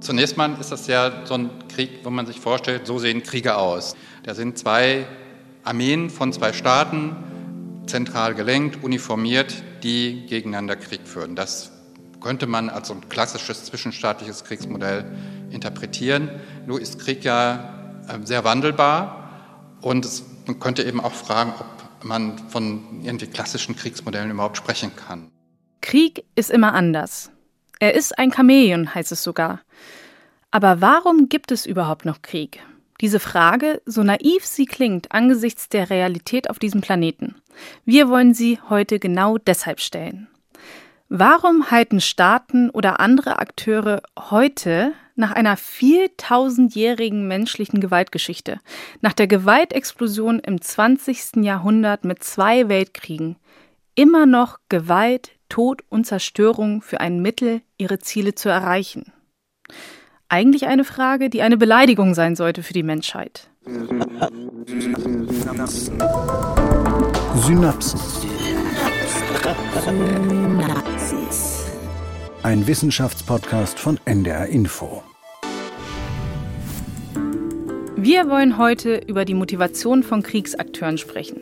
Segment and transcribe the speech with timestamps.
[0.00, 3.56] Zunächst mal ist das ja so ein Krieg, wo man sich vorstellt, so sehen Kriege
[3.56, 3.96] aus.
[4.24, 5.06] Da sind zwei
[5.64, 7.16] Armeen von zwei Staaten,
[7.86, 11.34] zentral gelenkt, uniformiert, die gegeneinander Krieg führen.
[11.34, 11.72] Das
[12.20, 15.04] könnte man als ein klassisches zwischenstaatliches Kriegsmodell
[15.50, 16.30] interpretieren.
[16.66, 19.30] Nur ist Krieg ja äh, sehr wandelbar
[19.80, 20.06] und
[20.46, 25.30] man könnte eben auch fragen, ob man von irgendwie klassischen Kriegsmodellen überhaupt sprechen kann.
[25.80, 27.30] Krieg ist immer anders.
[27.78, 29.60] Er ist ein Chamäleon, heißt es sogar.
[30.50, 32.60] Aber warum gibt es überhaupt noch Krieg?
[33.00, 37.34] Diese Frage, so naiv sie klingt angesichts der Realität auf diesem Planeten,
[37.84, 40.28] wir wollen sie heute genau deshalb stellen.
[41.08, 48.60] Warum halten Staaten oder andere Akteure heute nach einer vieltausendjährigen menschlichen Gewaltgeschichte,
[49.00, 51.36] nach der Gewaltexplosion im 20.
[51.44, 53.36] Jahrhundert mit zwei Weltkriegen,
[53.94, 59.12] immer noch Gewalt, Tod und Zerstörung für ein Mittel, ihre Ziele zu erreichen?
[60.28, 63.48] Eigentlich eine Frage, die eine Beleidigung sein sollte für die Menschheit.
[67.34, 68.00] Synapsen.
[72.42, 75.02] Ein Wissenschaftspodcast von NDR Info.
[77.96, 81.40] Wir wollen heute über die Motivation von Kriegsakteuren sprechen.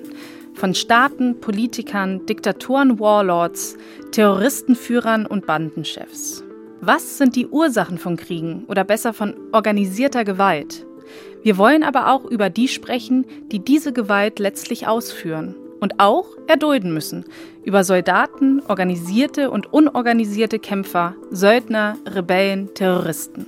[0.55, 3.77] Von Staaten, Politikern, Diktatoren, Warlords,
[4.13, 6.45] Terroristenführern und Bandenchefs.
[6.81, 10.87] Was sind die Ursachen von Kriegen oder besser von organisierter Gewalt?
[11.43, 16.95] Wir wollen aber auch über die sprechen, die diese Gewalt letztlich ausführen und auch erdulden
[16.95, 17.25] müssen.
[17.65, 23.47] Über Soldaten, organisierte und unorganisierte Kämpfer, Söldner, Rebellen, Terroristen.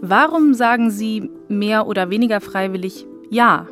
[0.00, 3.66] Warum sagen sie mehr oder weniger freiwillig Ja?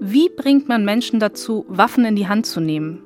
[0.00, 3.02] Wie bringt man Menschen dazu, Waffen in die Hand zu nehmen,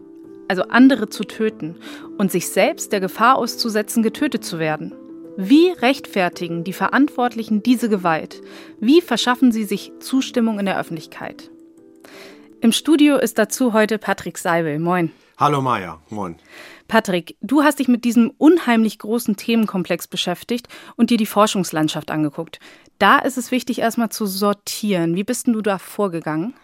[0.49, 1.77] also andere zu töten
[2.17, 4.95] und sich selbst der Gefahr auszusetzen, getötet zu werden?
[5.37, 8.41] Wie rechtfertigen die Verantwortlichen diese Gewalt?
[8.81, 11.51] Wie verschaffen sie sich Zustimmung in der Öffentlichkeit?
[12.61, 14.79] Im Studio ist dazu heute Patrick Seibel.
[14.79, 15.13] Moin.
[15.37, 16.37] Hallo Maja, moin.
[16.89, 20.67] Patrick, du hast dich mit diesem unheimlich großen Themenkomplex beschäftigt
[20.97, 22.59] und dir die Forschungslandschaft angeguckt.
[22.99, 25.15] Da ist es wichtig, erstmal zu sortieren.
[25.15, 26.55] Wie bist denn du da vorgegangen?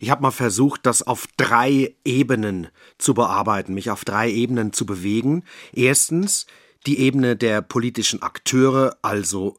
[0.00, 4.86] Ich habe mal versucht, das auf drei Ebenen zu bearbeiten, mich auf drei Ebenen zu
[4.86, 5.44] bewegen.
[5.74, 6.46] Erstens
[6.86, 9.58] die Ebene der politischen Akteure, also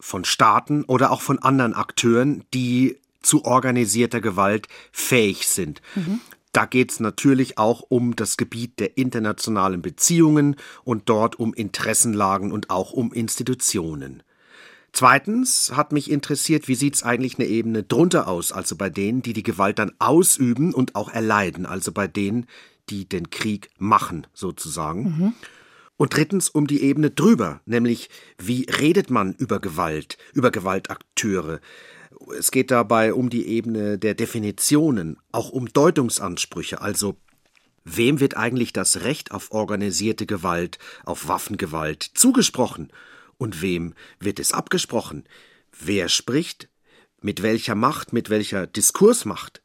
[0.00, 5.82] von Staaten oder auch von anderen Akteuren, die zu organisierter Gewalt fähig sind.
[5.94, 6.20] Mhm.
[6.52, 12.50] Da geht es natürlich auch um das Gebiet der internationalen Beziehungen und dort um Interessenlagen
[12.50, 14.22] und auch um Institutionen.
[14.92, 19.22] Zweitens hat mich interessiert, wie sieht es eigentlich eine Ebene drunter aus, also bei denen,
[19.22, 22.46] die die Gewalt dann ausüben und auch erleiden, also bei denen,
[22.90, 25.02] die den Krieg machen, sozusagen.
[25.02, 25.32] Mhm.
[25.96, 31.60] Und drittens um die Ebene drüber, nämlich wie redet man über Gewalt, über Gewaltakteure,
[32.38, 37.16] es geht dabei um die Ebene der Definitionen, auch um Deutungsansprüche, also
[37.84, 42.92] wem wird eigentlich das Recht auf organisierte Gewalt, auf Waffengewalt zugesprochen
[43.42, 45.24] und wem wird es abgesprochen?
[45.78, 46.68] Wer spricht?
[47.20, 49.62] Mit welcher Macht, mit welcher Diskursmacht?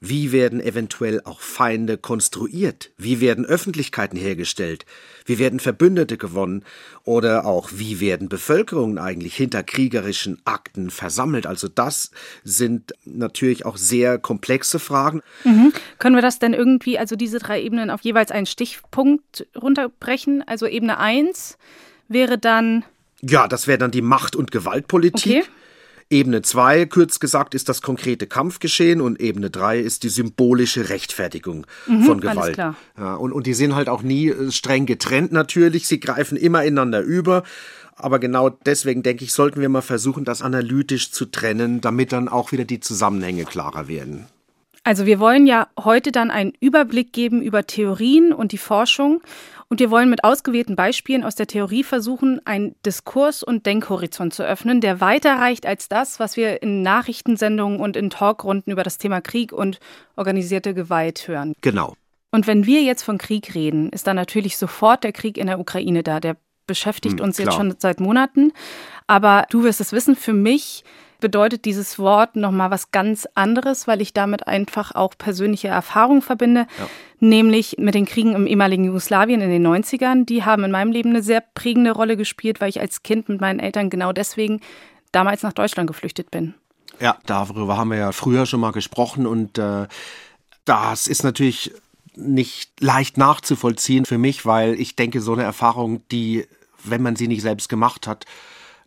[0.00, 2.90] Wie werden eventuell auch Feinde konstruiert?
[2.96, 4.86] Wie werden Öffentlichkeiten hergestellt?
[5.26, 6.64] Wie werden Verbündete gewonnen?
[7.04, 11.46] Oder auch wie werden Bevölkerungen eigentlich hinter kriegerischen Akten versammelt?
[11.46, 12.10] Also das
[12.42, 15.22] sind natürlich auch sehr komplexe Fragen.
[15.44, 15.72] Mhm.
[15.98, 20.42] Können wir das denn irgendwie, also diese drei Ebenen auf jeweils einen Stichpunkt runterbrechen?
[20.48, 21.58] Also Ebene 1
[22.08, 22.84] wäre dann.
[23.22, 25.42] Ja, das wäre dann die Macht- und Gewaltpolitik.
[25.42, 25.50] Okay.
[26.12, 31.68] Ebene 2, kurz gesagt, ist das konkrete Kampfgeschehen und Ebene 3 ist die symbolische Rechtfertigung
[31.86, 32.56] mhm, von Gewalt.
[32.56, 36.64] Ja, und, und die sind halt auch nie äh, streng getrennt natürlich, sie greifen immer
[36.64, 37.44] ineinander über.
[37.94, 42.28] Aber genau deswegen denke ich, sollten wir mal versuchen, das analytisch zu trennen, damit dann
[42.28, 44.26] auch wieder die Zusammenhänge klarer werden.
[44.82, 49.22] Also wir wollen ja heute dann einen Überblick geben über Theorien und die Forschung
[49.70, 54.42] und wir wollen mit ausgewählten Beispielen aus der Theorie versuchen, einen Diskurs- und Denkhorizont zu
[54.42, 58.98] öffnen, der weiter reicht als das, was wir in Nachrichtensendungen und in Talkrunden über das
[58.98, 59.78] Thema Krieg und
[60.16, 61.54] organisierte Gewalt hören.
[61.60, 61.94] Genau.
[62.32, 65.60] Und wenn wir jetzt von Krieg reden, ist da natürlich sofort der Krieg in der
[65.60, 66.18] Ukraine da.
[66.18, 68.52] Der beschäftigt hm, uns jetzt schon seit Monaten.
[69.06, 70.84] Aber du wirst es wissen, für mich
[71.20, 76.66] bedeutet dieses Wort nochmal was ganz anderes, weil ich damit einfach auch persönliche Erfahrungen verbinde,
[76.78, 76.88] ja.
[77.20, 80.24] nämlich mit den Kriegen im ehemaligen Jugoslawien in den 90ern.
[80.24, 83.40] Die haben in meinem Leben eine sehr prägende Rolle gespielt, weil ich als Kind mit
[83.40, 84.60] meinen Eltern genau deswegen
[85.12, 86.54] damals nach Deutschland geflüchtet bin.
[87.00, 89.86] Ja, darüber haben wir ja früher schon mal gesprochen und äh,
[90.64, 91.72] das ist natürlich
[92.14, 96.46] nicht leicht nachzuvollziehen für mich, weil ich denke, so eine Erfahrung, die,
[96.84, 98.26] wenn man sie nicht selbst gemacht hat,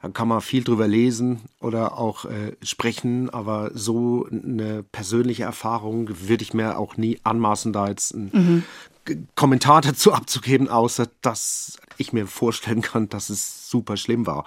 [0.03, 6.09] Da kann man viel drüber lesen oder auch äh, sprechen, aber so eine persönliche Erfahrung
[6.27, 8.65] würde ich mir auch nie anmaßen, da jetzt einen
[9.07, 9.25] mhm.
[9.35, 14.45] Kommentar dazu abzugeben, außer dass ich mir vorstellen kann, dass es super schlimm war.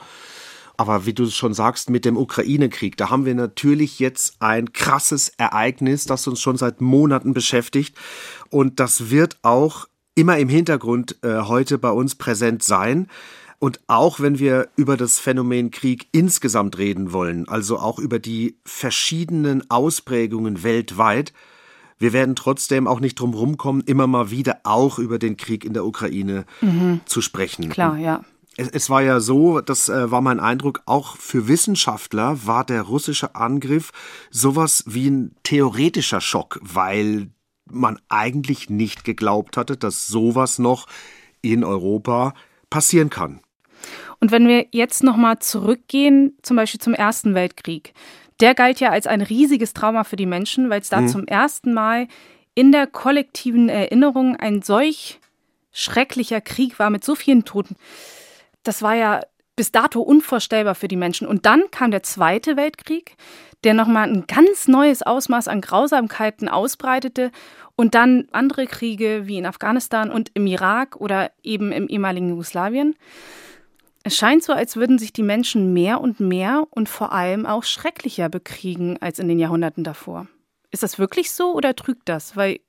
[0.76, 5.30] Aber wie du schon sagst, mit dem Ukraine-Krieg, da haben wir natürlich jetzt ein krasses
[5.38, 7.96] Ereignis, das uns schon seit Monaten beschäftigt.
[8.50, 13.08] Und das wird auch immer im Hintergrund äh, heute bei uns präsent sein.
[13.58, 18.56] Und auch wenn wir über das Phänomen Krieg insgesamt reden wollen, also auch über die
[18.64, 21.32] verschiedenen Ausprägungen weltweit,
[21.98, 25.72] wir werden trotzdem auch nicht drum rumkommen, immer mal wieder auch über den Krieg in
[25.72, 27.00] der Ukraine mhm.
[27.06, 27.70] zu sprechen.
[27.70, 28.22] Klar, ja.
[28.58, 32.82] Es, es war ja so, das äh, war mein Eindruck, auch für Wissenschaftler war der
[32.82, 33.92] russische Angriff
[34.30, 37.30] sowas wie ein theoretischer Schock, weil
[37.70, 40.86] man eigentlich nicht geglaubt hatte, dass sowas noch
[41.40, 42.34] in Europa
[42.70, 43.40] passieren kann.
[44.20, 47.92] Und wenn wir jetzt nochmal zurückgehen, zum Beispiel zum Ersten Weltkrieg,
[48.40, 51.08] der galt ja als ein riesiges Trauma für die Menschen, weil es da mhm.
[51.08, 52.08] zum ersten Mal
[52.54, 55.20] in der kollektiven Erinnerung ein solch
[55.72, 57.76] schrecklicher Krieg war mit so vielen Toten.
[58.62, 59.20] Das war ja
[59.56, 61.26] bis dato unvorstellbar für die Menschen.
[61.26, 63.16] Und dann kam der Zweite Weltkrieg,
[63.64, 67.30] der nochmal ein ganz neues Ausmaß an Grausamkeiten ausbreitete
[67.74, 72.96] und dann andere Kriege wie in Afghanistan und im Irak oder eben im ehemaligen Jugoslawien.
[74.06, 77.64] Es scheint so, als würden sich die Menschen mehr und mehr und vor allem auch
[77.64, 80.28] schrecklicher bekriegen als in den Jahrhunderten davor.
[80.70, 82.36] Ist das wirklich so oder trügt das?
[82.36, 82.60] Weil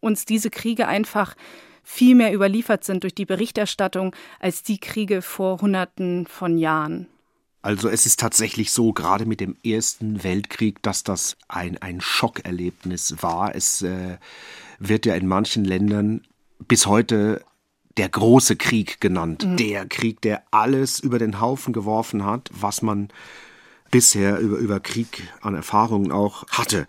[0.00, 1.36] uns diese Kriege einfach
[1.84, 7.06] viel mehr überliefert sind durch die Berichterstattung als die Kriege vor Hunderten von Jahren.
[7.62, 13.22] Also es ist tatsächlich so, gerade mit dem Ersten Weltkrieg, dass das ein, ein Schockerlebnis
[13.22, 13.54] war.
[13.54, 14.18] Es äh,
[14.80, 16.22] wird ja in manchen Ländern
[16.66, 17.44] bis heute
[17.96, 19.46] der große Krieg genannt.
[19.46, 19.56] Mhm.
[19.56, 23.08] Der Krieg, der alles über den Haufen geworfen hat, was man
[23.90, 26.86] bisher über, über Krieg an Erfahrungen auch hatte.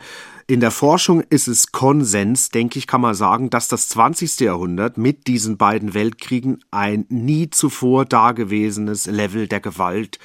[0.47, 4.39] In der Forschung ist es Konsens, denke ich, kann man sagen, dass das 20.
[4.41, 10.19] Jahrhundert mit diesen beiden Weltkriegen ein nie zuvor dagewesenes Level der Gewalt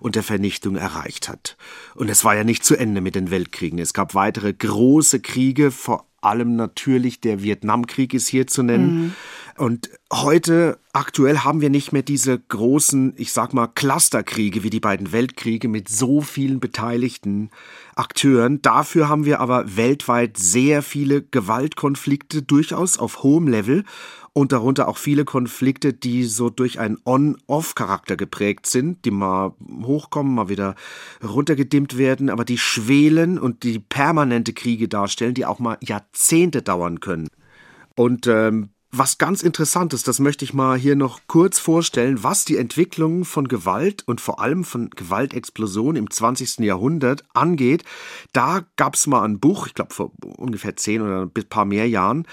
[0.00, 1.56] und der Vernichtung erreicht hat.
[1.94, 3.78] Und es war ja nicht zu Ende mit den Weltkriegen.
[3.78, 8.94] Es gab weitere große Kriege, vor allem natürlich der Vietnamkrieg ist hier zu nennen.
[8.94, 9.14] Mhm.
[9.56, 14.80] Und heute, aktuell, haben wir nicht mehr diese großen, ich sag mal, Clusterkriege wie die
[14.80, 17.50] beiden Weltkriege mit so vielen beteiligten
[17.94, 18.62] Akteuren.
[18.62, 23.84] Dafür haben wir aber weltweit sehr viele Gewaltkonflikte durchaus auf hohem Level
[24.32, 30.34] und darunter auch viele Konflikte, die so durch einen On-Off-Charakter geprägt sind, die mal hochkommen,
[30.34, 30.74] mal wieder
[31.22, 37.00] runtergedimmt werden, aber die schwelen und die permanente Kriege darstellen, die auch mal Jahrzehnte dauern
[37.00, 37.28] können.
[37.94, 42.58] Und ähm, was ganz Interessantes, das möchte ich mal hier noch kurz vorstellen, was die
[42.58, 46.58] Entwicklung von Gewalt und vor allem von Gewaltexplosion im 20.
[46.58, 47.84] Jahrhundert angeht.
[48.34, 51.88] Da gab es mal ein Buch, ich glaube vor ungefähr zehn oder ein paar mehr
[51.88, 52.26] Jahren,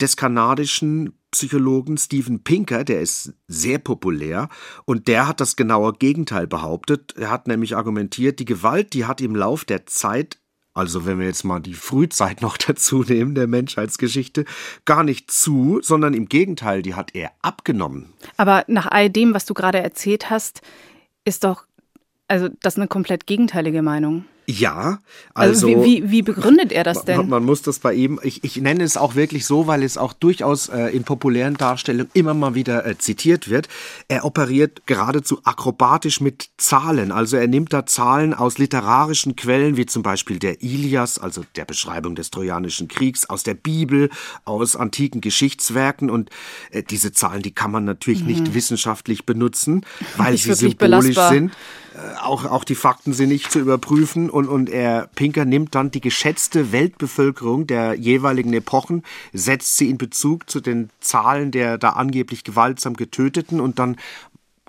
[0.00, 4.48] des kanadischen Psychologen Steven Pinker, der ist sehr populär
[4.86, 7.14] und der hat das genaue Gegenteil behauptet.
[7.18, 10.38] Er hat nämlich argumentiert, die Gewalt, die hat im Lauf der Zeit
[10.76, 14.44] also wenn wir jetzt mal die Frühzeit noch dazu nehmen, der Menschheitsgeschichte,
[14.84, 18.12] gar nicht zu, sondern im Gegenteil, die hat er abgenommen.
[18.36, 20.60] Aber nach all dem, was du gerade erzählt hast,
[21.24, 21.64] ist doch,
[22.28, 24.26] also das ist eine komplett gegenteilige Meinung.
[24.48, 25.00] Ja,
[25.34, 27.16] also, also wie, wie, wie, begründet er das denn?
[27.16, 29.98] Man, man, muss das bei ihm, ich, ich nenne es auch wirklich so, weil es
[29.98, 33.68] auch durchaus äh, in populären Darstellungen immer mal wieder äh, zitiert wird.
[34.06, 37.10] Er operiert geradezu akrobatisch mit Zahlen.
[37.10, 41.64] Also er nimmt da Zahlen aus literarischen Quellen, wie zum Beispiel der Ilias, also der
[41.64, 44.10] Beschreibung des Trojanischen Kriegs, aus der Bibel,
[44.44, 46.08] aus antiken Geschichtswerken.
[46.08, 46.30] Und
[46.70, 48.28] äh, diese Zahlen, die kann man natürlich mhm.
[48.28, 49.84] nicht wissenschaftlich benutzen,
[50.16, 51.30] weil sie symbolisch belastbar.
[51.32, 51.52] sind.
[51.96, 55.90] Äh, auch, auch die Fakten sind nicht zu überprüfen und, und er, Pinker nimmt dann
[55.90, 59.02] die geschätzte Weltbevölkerung der jeweiligen Epochen,
[59.32, 63.96] setzt sie in Bezug zu den Zahlen der da angeblich gewaltsam Getöteten und dann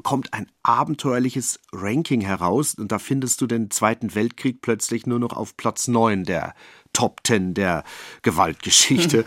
[0.04, 5.34] kommt ein abenteuerliches Ranking heraus und da findest du den Zweiten Weltkrieg plötzlich nur noch
[5.34, 6.56] auf Platz 9 der
[6.94, 7.84] Top 10 der
[8.22, 9.26] Gewaltgeschichte.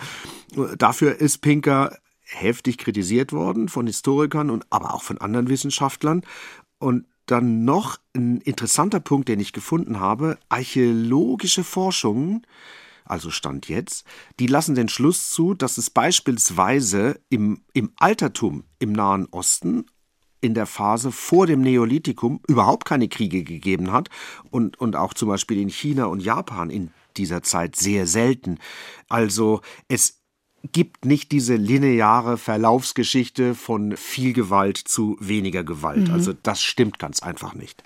[0.55, 0.75] Hm.
[0.79, 6.23] Dafür ist Pinker heftig kritisiert worden von Historikern und aber auch von anderen Wissenschaftlern.
[6.79, 10.39] Und dann noch ein interessanter Punkt, den ich gefunden habe.
[10.49, 12.47] Archäologische Forschungen,
[13.05, 14.05] also Stand jetzt,
[14.39, 19.87] die lassen den Schluss zu, dass es beispielsweise im, im Altertum im Nahen Osten
[20.41, 24.09] in der Phase vor dem Neolithikum überhaupt keine Kriege gegeben hat
[24.51, 28.59] und, und auch zum Beispiel in China und Japan in dieser Zeit sehr selten.
[29.09, 30.20] Also es
[30.73, 36.09] gibt nicht diese lineare Verlaufsgeschichte von viel Gewalt zu weniger Gewalt.
[36.09, 36.15] Mhm.
[36.15, 37.83] Also das stimmt ganz einfach nicht.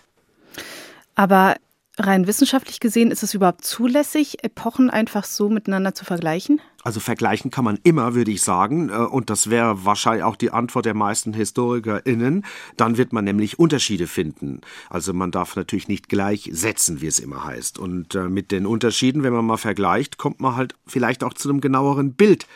[1.15, 1.57] Aber
[1.99, 6.61] rein wissenschaftlich gesehen, ist es überhaupt zulässig, Epochen einfach so miteinander zu vergleichen?
[6.83, 8.91] Also vergleichen kann man immer, würde ich sagen.
[8.91, 12.45] Äh, und das wäre wahrscheinlich auch die Antwort der meisten HistorikerInnen.
[12.77, 14.61] Dann wird man nämlich Unterschiede finden.
[14.91, 17.79] Also man darf natürlich nicht gleich setzen, wie es immer heißt.
[17.79, 21.49] Und äh, mit den Unterschieden, wenn man mal vergleicht, kommt man halt vielleicht auch zu
[21.49, 22.47] einem genaueren Bild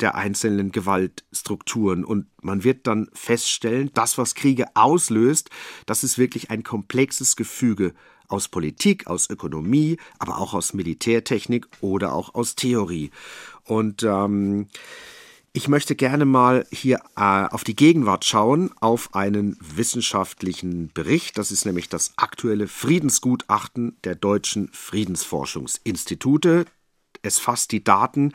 [0.00, 2.04] der einzelnen Gewaltstrukturen.
[2.04, 5.48] Und man wird dann feststellen, das, was Kriege auslöst,
[5.86, 7.94] das ist wirklich ein komplexes Gefüge
[8.30, 13.10] aus Politik, aus Ökonomie, aber auch aus Militärtechnik oder auch aus Theorie.
[13.64, 14.68] Und ähm,
[15.52, 21.38] ich möchte gerne mal hier äh, auf die Gegenwart schauen, auf einen wissenschaftlichen Bericht.
[21.38, 26.66] Das ist nämlich das aktuelle Friedensgutachten der deutschen Friedensforschungsinstitute.
[27.22, 28.32] Es fasst die Daten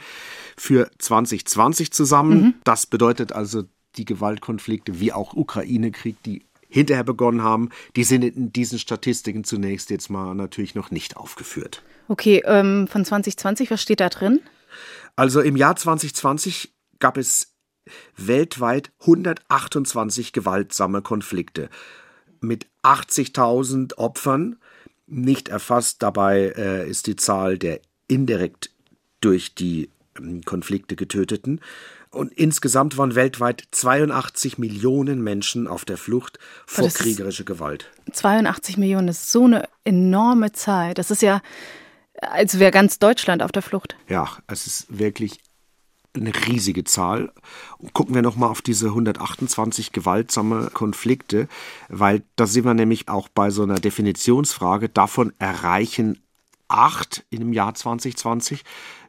[0.57, 2.41] für 2020 zusammen.
[2.41, 2.53] Mhm.
[2.65, 3.63] Das bedeutet also
[3.95, 6.43] die Gewaltkonflikte wie auch Ukraine-Krieg, die
[6.75, 11.81] hinterher begonnen haben, die sind in diesen Statistiken zunächst jetzt mal natürlich noch nicht aufgeführt.
[12.09, 14.41] Okay, ähm, von 2020, was steht da drin?
[15.15, 17.55] Also im Jahr 2020 gab es
[18.17, 21.69] weltweit 128 gewaltsame Konflikte
[22.41, 24.57] mit 80.000 Opfern.
[25.07, 27.79] Nicht erfasst dabei äh, ist die Zahl der
[28.09, 28.71] indirekt
[29.21, 29.89] durch die
[30.19, 31.61] äh, Konflikte getöteten
[32.15, 37.91] und insgesamt waren weltweit 82 Millionen Menschen auf der Flucht vor kriegerischer Gewalt.
[38.11, 40.93] 82 Millionen ist so eine enorme Zahl.
[40.93, 41.41] Das ist ja,
[42.21, 43.95] als wäre ganz Deutschland auf der Flucht.
[44.07, 45.39] Ja, es ist wirklich
[46.15, 47.33] eine riesige Zahl.
[47.93, 51.49] Gucken wir nochmal auf diese 128 gewaltsame Konflikte,
[51.89, 54.87] weil da sind wir nämlich auch bei so einer Definitionsfrage.
[54.87, 56.21] Davon erreichen
[56.69, 58.63] acht im Jahr 2020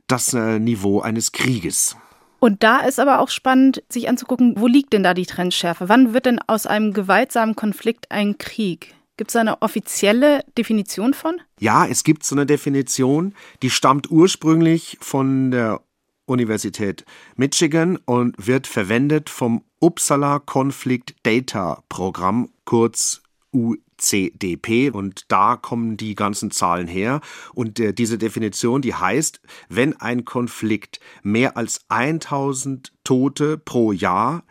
[0.08, 1.96] das äh, Niveau eines Krieges.
[2.38, 5.88] Und da ist aber auch spannend, sich anzugucken, wo liegt denn da die Trendschärfe?
[5.88, 8.94] Wann wird denn aus einem gewaltsamen Konflikt ein Krieg?
[9.16, 11.40] Gibt es eine offizielle Definition von?
[11.58, 15.80] Ja, es gibt so eine Definition, die stammt ursprünglich von der
[16.26, 17.04] Universität
[17.36, 23.22] Michigan und wird verwendet vom Uppsala Conflict Data Programm, kurz
[23.56, 27.20] UCDP und da kommen die ganzen Zahlen her
[27.54, 34.44] und äh, diese Definition, die heißt, wenn ein Konflikt mehr als 1000 Tote pro Jahr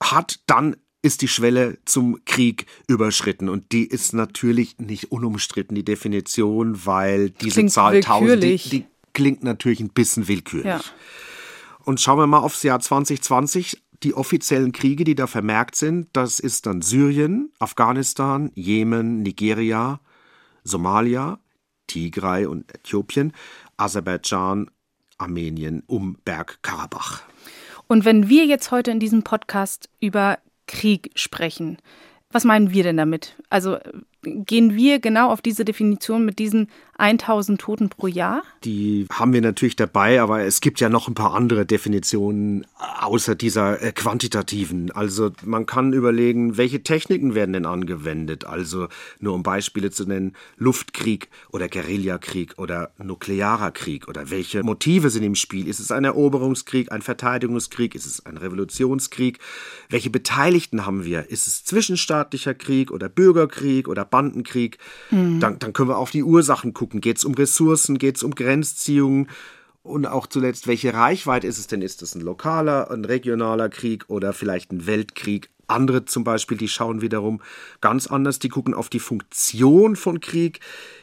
[0.00, 3.48] hat, dann ist die Schwelle zum Krieg überschritten.
[3.48, 8.84] Und die ist natürlich nicht unumstritten, die Definition, weil diese klingt Zahl 1000, die, die,
[9.12, 10.66] klingt natürlich ein bisschen willkürlich.
[10.66, 10.80] Ja.
[11.84, 16.40] Und schauen wir mal aufs Jahr 2020 die offiziellen Kriege, die da vermerkt sind, das
[16.40, 20.00] ist dann Syrien, Afghanistan, Jemen, Nigeria,
[20.64, 21.38] Somalia,
[21.86, 23.32] Tigray und Äthiopien,
[23.76, 24.70] Aserbaidschan,
[25.18, 27.22] Armenien um Bergkarabach.
[27.86, 31.78] Und wenn wir jetzt heute in diesem Podcast über Krieg sprechen,
[32.30, 33.36] was meinen wir denn damit?
[33.48, 33.78] Also
[34.26, 36.68] gehen wir genau auf diese Definition mit diesen
[36.98, 38.42] 1000 Toten pro Jahr?
[38.64, 42.66] Die haben wir natürlich dabei, aber es gibt ja noch ein paar andere Definitionen
[43.00, 44.90] außer dieser äh, quantitativen.
[44.90, 48.44] Also man kann überlegen, welche Techniken werden denn angewendet?
[48.44, 48.88] Also
[49.20, 55.22] nur um Beispiele zu nennen, Luftkrieg oder Guerillakrieg oder nuklearer Krieg oder welche Motive sind
[55.22, 55.68] im Spiel?
[55.68, 57.94] Ist es ein Eroberungskrieg, ein Verteidigungskrieg?
[57.94, 59.38] Ist es ein Revolutionskrieg?
[59.90, 61.30] Welche Beteiligten haben wir?
[61.30, 64.78] Ist es zwischenstaatlicher Krieg oder Bürgerkrieg oder Bandenkrieg.
[65.10, 65.40] Mhm.
[65.40, 67.02] Dann, dann können wir auf die Ursachen gucken.
[67.02, 67.98] Geht es um Ressourcen?
[67.98, 69.28] Geht es um Grenzziehungen?
[69.82, 71.82] Und auch zuletzt, welche Reichweite ist es denn?
[71.82, 75.50] Ist es ein lokaler, ein regionaler Krieg oder vielleicht ein Weltkrieg?
[75.68, 77.40] Andere zum Beispiel, die schauen wiederum
[77.80, 80.60] ganz anders, die gucken auf die Funktion von Krieg,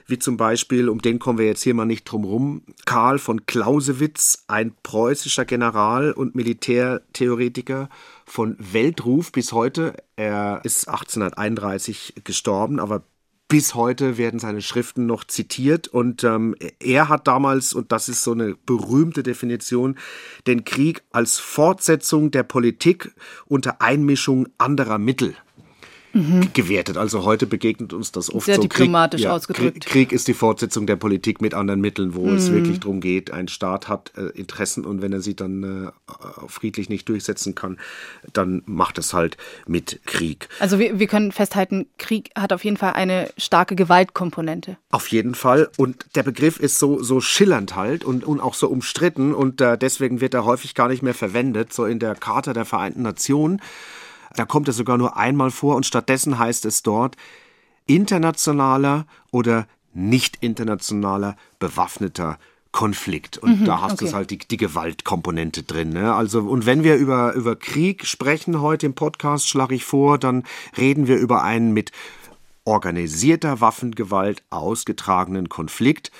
[0.08, 3.46] wie zum Beispiel, um den kommen wir jetzt hier mal nicht drum rum, Karl von
[3.46, 7.90] Clausewitz, ein preußischer General und Militärtheoretiker
[8.34, 9.96] von Weltruf bis heute.
[10.16, 13.04] Er ist 1831 gestorben, aber
[13.48, 18.24] bis heute werden seine Schriften noch zitiert und ähm, er hat damals, und das ist
[18.24, 20.00] so eine berühmte Definition,
[20.48, 23.14] den Krieg als Fortsetzung der Politik
[23.46, 25.36] unter Einmischung anderer Mittel
[26.14, 26.50] mhm.
[26.54, 26.98] gewertet.
[26.98, 28.62] Also heute begegnet uns das oft Sehr so.
[28.62, 29.86] diplomatisch Krieg, ja, ausgedrückt.
[29.86, 32.36] Krieg ist die Fortsetzung der Politik mit anderen Mitteln, wo mhm.
[32.36, 36.48] es wirklich darum geht, ein Staat hat äh, Interessen und wenn er sie dann äh,
[36.48, 37.78] friedlich nicht durchsetzen kann,
[38.32, 40.48] dann macht es halt mit Krieg.
[40.60, 44.78] Also wir, wir können festhalten, Krieg hat auf jeden Fall eine starke Gewaltkomponente.
[44.92, 45.70] Auf jeden Fall.
[45.78, 49.78] Und der Begriff ist so, so schillernd halt und, und auch so umstritten und äh,
[49.78, 51.74] deswegen wird er häufig gar nicht mehr verwendet.
[51.74, 53.62] So in der Charta der Vereinten Nationen
[54.36, 57.16] da kommt es sogar nur einmal vor und stattdessen heißt es dort
[57.86, 62.40] internationaler oder nicht internationaler bewaffneter
[62.72, 63.38] Konflikt.
[63.38, 64.06] Und Mhm, da hast okay.
[64.06, 65.90] du halt die, die Gewaltkomponente drin.
[65.90, 66.14] Ne?
[66.14, 70.44] Also, und wenn wir über, über Krieg sprechen heute im Podcast, schlage ich vor, dann
[70.76, 71.92] reden wir über einen mit
[72.66, 76.12] organisierter Waffengewalt ausgetragenen Konflikt.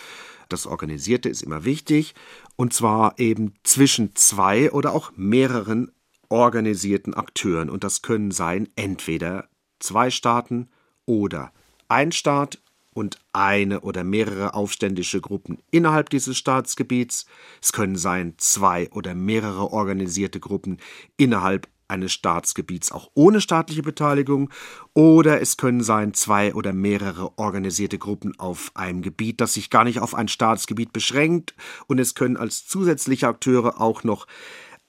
[0.48, 2.14] Das Organisierte ist immer wichtig.
[2.56, 5.92] Und zwar eben zwischen zwei oder auch mehreren
[6.34, 7.70] organisierten Akteuren.
[7.70, 9.48] Und das können sein entweder
[9.80, 10.68] zwei Staaten
[11.06, 11.54] oder
[11.88, 12.60] ein Staat
[12.94, 17.28] und eine oder mehrere aufständische Gruppen innerhalb dieses Staatsgebiets.
[17.62, 20.78] Es können sein zwei oder mehrere organisierte Gruppen
[21.18, 24.50] innerhalb eines Staatsgebiets auch ohne staatliche Beteiligung
[24.94, 29.84] oder es können sein zwei oder mehrere organisierte Gruppen auf einem Gebiet, das sich gar
[29.84, 31.54] nicht auf ein Staatsgebiet beschränkt
[31.88, 34.26] und es können als zusätzliche Akteure auch noch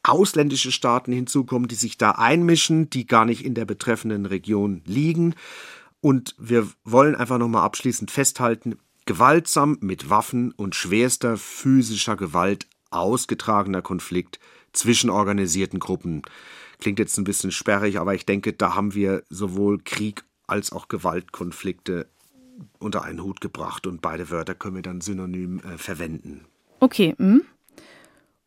[0.04, 5.34] ausländische Staaten hinzukommen, die sich da einmischen, die gar nicht in der betreffenden Region liegen.
[6.00, 13.82] Und wir wollen einfach nochmal abschließend festhalten, gewaltsam mit Waffen und schwerster physischer Gewalt ausgetragener
[13.82, 14.38] Konflikt
[14.72, 16.22] zwischen organisierten Gruppen.
[16.78, 20.88] Klingt jetzt ein bisschen sperrig, aber ich denke, da haben wir sowohl Krieg als auch
[20.88, 22.06] Gewaltkonflikte
[22.78, 26.44] unter einen Hut gebracht und beide Wörter können wir dann synonym äh, verwenden.
[26.80, 27.14] Okay.
[27.18, 27.42] Hm.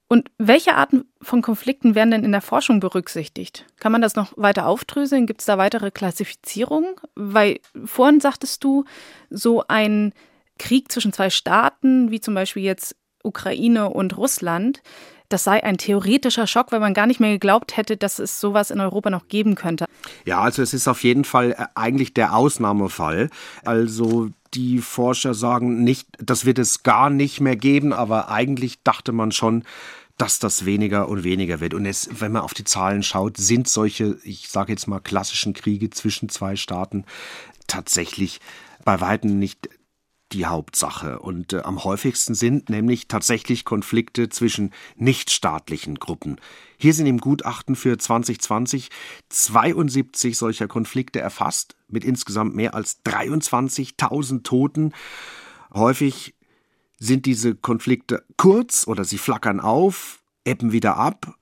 [0.10, 3.66] Und welche Arten von Konflikten werden denn in der Forschung berücksichtigt?
[3.78, 5.28] Kann man das noch weiter aufdröseln?
[5.28, 6.96] Gibt es da weitere Klassifizierungen?
[7.16, 8.86] Weil vorhin sagtest du,
[9.30, 10.14] so ein
[10.58, 14.82] Krieg zwischen zwei Staaten, wie zum Beispiel jetzt Ukraine und Russland,
[15.30, 18.72] das sei ein theoretischer Schock, weil man gar nicht mehr geglaubt hätte, dass es sowas
[18.72, 19.86] in Europa noch geben könnte.
[20.26, 23.30] Ja, also es ist auf jeden Fall äh, eigentlich der Ausnahmefall.
[23.66, 29.12] Also die Forscher sagen nicht, das wird es gar nicht mehr geben, aber eigentlich dachte
[29.12, 29.64] man schon,
[30.18, 31.74] dass das weniger und weniger wird.
[31.74, 35.54] Und es, wenn man auf die Zahlen schaut, sind solche, ich sage jetzt mal, klassischen
[35.54, 37.06] Kriege zwischen zwei Staaten
[37.68, 38.40] tatsächlich
[38.84, 39.70] bei weitem nicht
[40.32, 41.20] die Hauptsache.
[41.20, 46.40] Und äh, am häufigsten sind nämlich tatsächlich Konflikte zwischen nichtstaatlichen Gruppen.
[46.78, 48.90] Hier sind im Gutachten für 2020
[49.30, 54.94] 72 solcher Konflikte erfasst, mit insgesamt mehr als 23.000 Toten.
[55.74, 56.36] Häufig
[57.00, 61.38] sind diese Konflikte kurz oder sie flackern auf, ebben wieder ab.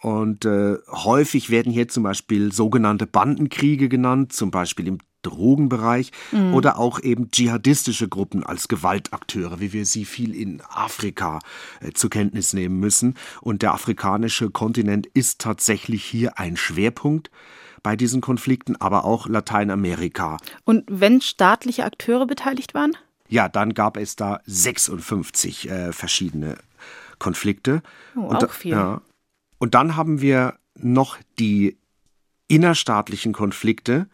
[0.00, 6.54] Und äh, häufig werden hier zum Beispiel sogenannte Bandenkriege genannt, zum Beispiel im Drogenbereich Mhm.
[6.54, 11.40] oder auch eben dschihadistische Gruppen als Gewaltakteure, wie wir sie viel in Afrika
[11.80, 13.14] äh, zur Kenntnis nehmen müssen.
[13.40, 17.30] Und der afrikanische Kontinent ist tatsächlich hier ein Schwerpunkt
[17.82, 20.38] bei diesen Konflikten, aber auch Lateinamerika.
[20.64, 22.92] Und wenn staatliche Akteure beteiligt waren?
[23.28, 26.56] Ja, dann gab es da 56 äh, verschiedene
[27.18, 27.82] Konflikte.
[28.16, 28.72] Oh, Und auch viel.
[28.72, 29.02] Ja.
[29.58, 31.76] Und dann haben wir noch die
[32.48, 34.08] innerstaatlichen Konflikte.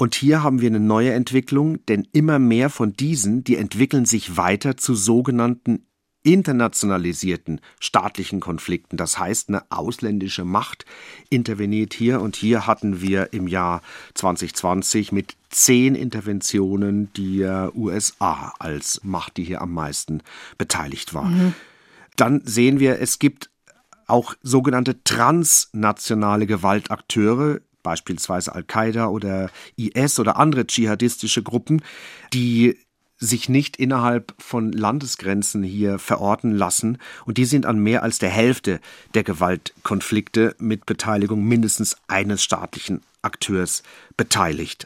[0.00, 4.36] Und hier haben wir eine neue Entwicklung, denn immer mehr von diesen, die entwickeln sich
[4.36, 5.88] weiter zu sogenannten
[6.22, 8.96] internationalisierten staatlichen Konflikten.
[8.96, 10.84] Das heißt, eine ausländische Macht
[11.30, 13.82] interveniert hier und hier hatten wir im Jahr
[14.14, 17.42] 2020 mit zehn Interventionen die
[17.74, 20.22] USA als Macht, die hier am meisten
[20.58, 21.32] beteiligt war.
[22.14, 23.50] Dann sehen wir, es gibt
[24.06, 31.80] auch sogenannte transnationale Gewaltakteure, beispielsweise Al-Qaida oder IS oder andere dschihadistische Gruppen,
[32.34, 32.76] die
[33.16, 36.98] sich nicht innerhalb von Landesgrenzen hier verorten lassen.
[37.24, 38.78] Und die sind an mehr als der Hälfte
[39.14, 43.82] der Gewaltkonflikte mit Beteiligung mindestens eines staatlichen Akteurs
[44.16, 44.84] beteiligt.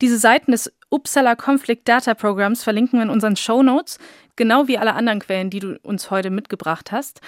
[0.00, 3.98] Diese Seiten des Uppsala Conflict Data Programs verlinken wir in unseren Show Notes,
[4.36, 7.20] genau wie alle anderen Quellen, die du uns heute mitgebracht hast.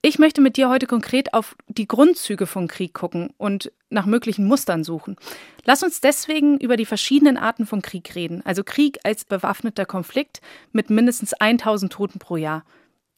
[0.00, 4.46] Ich möchte mit dir heute konkret auf die Grundzüge von Krieg gucken und nach möglichen
[4.46, 5.16] Mustern suchen.
[5.64, 8.42] Lass uns deswegen über die verschiedenen Arten von Krieg reden.
[8.44, 10.40] Also Krieg als bewaffneter Konflikt
[10.72, 12.64] mit mindestens 1000 Toten pro Jahr.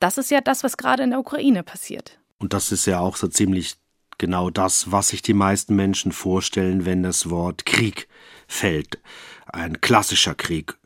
[0.00, 2.18] Das ist ja das, was gerade in der Ukraine passiert.
[2.38, 3.76] Und das ist ja auch so ziemlich
[4.18, 8.08] genau das, was sich die meisten Menschen vorstellen, wenn das Wort Krieg
[8.46, 8.98] fällt.
[9.46, 10.76] Ein klassischer Krieg.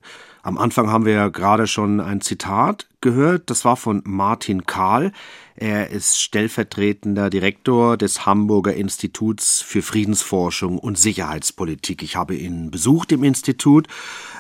[0.43, 5.13] Am Anfang haben wir ja gerade schon ein Zitat gehört, das war von Martin Kahl.
[5.57, 12.03] Er ist stellvertretender Direktor des Hamburger Instituts für Friedensforschung und Sicherheitspolitik.
[12.03, 13.89] Ich habe ihn besucht im Institut,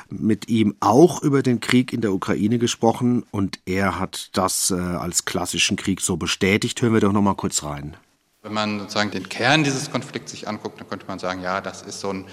[0.08, 4.76] mit ihm auch über den Krieg in der Ukraine gesprochen und er hat das äh,
[4.76, 6.80] als klassischen Krieg so bestätigt.
[6.80, 7.96] Hören wir doch noch mal kurz rein.
[8.42, 11.82] Wenn man sozusagen den Kern dieses Konflikts sich anguckt, dann könnte man sagen, ja, das
[11.82, 12.26] ist so ein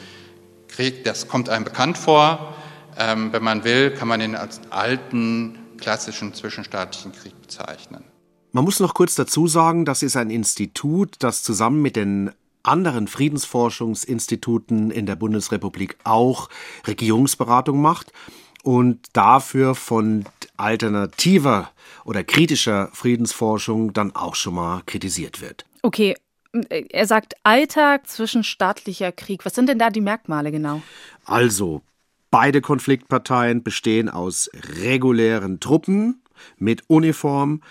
[0.67, 2.53] Krieg, das kommt einem bekannt vor.
[2.97, 8.03] Ähm, wenn man will, kann man ihn als alten, klassischen zwischenstaatlichen Krieg bezeichnen.
[8.51, 13.07] Man muss noch kurz dazu sagen, das ist ein Institut, das zusammen mit den anderen
[13.07, 16.49] Friedensforschungsinstituten in der Bundesrepublik auch
[16.87, 18.13] Regierungsberatung macht
[18.63, 21.71] und dafür von alternativer
[22.05, 25.65] oder kritischer Friedensforschung dann auch schon mal kritisiert wird.
[25.85, 26.15] Okay,
[26.89, 29.45] er sagt Alltag zwischenstaatlicher Krieg.
[29.45, 30.81] Was sind denn da die Merkmale genau?
[31.25, 31.83] Also,
[32.31, 34.49] beide Konfliktparteien bestehen aus
[34.81, 36.23] regulären Truppen
[36.57, 37.61] mit Uniform.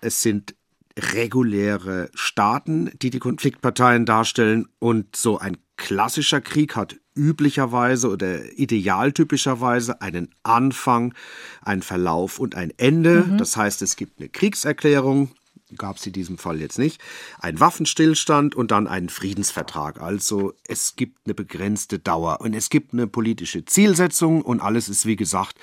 [0.00, 0.54] Es sind
[0.98, 4.66] reguläre Staaten, die die Konfliktparteien darstellen.
[4.78, 11.12] Und so ein klassischer Krieg hat üblicherweise oder idealtypischerweise einen Anfang,
[11.60, 13.26] einen Verlauf und ein Ende.
[13.26, 13.36] Mhm.
[13.36, 15.32] Das heißt, es gibt eine Kriegserklärung,
[15.76, 17.00] gab es in diesem Fall jetzt nicht,
[17.38, 20.00] ein Waffenstillstand und dann einen Friedensvertrag.
[20.00, 25.06] Also es gibt eine begrenzte Dauer und es gibt eine politische Zielsetzung und alles ist,
[25.06, 25.58] wie gesagt,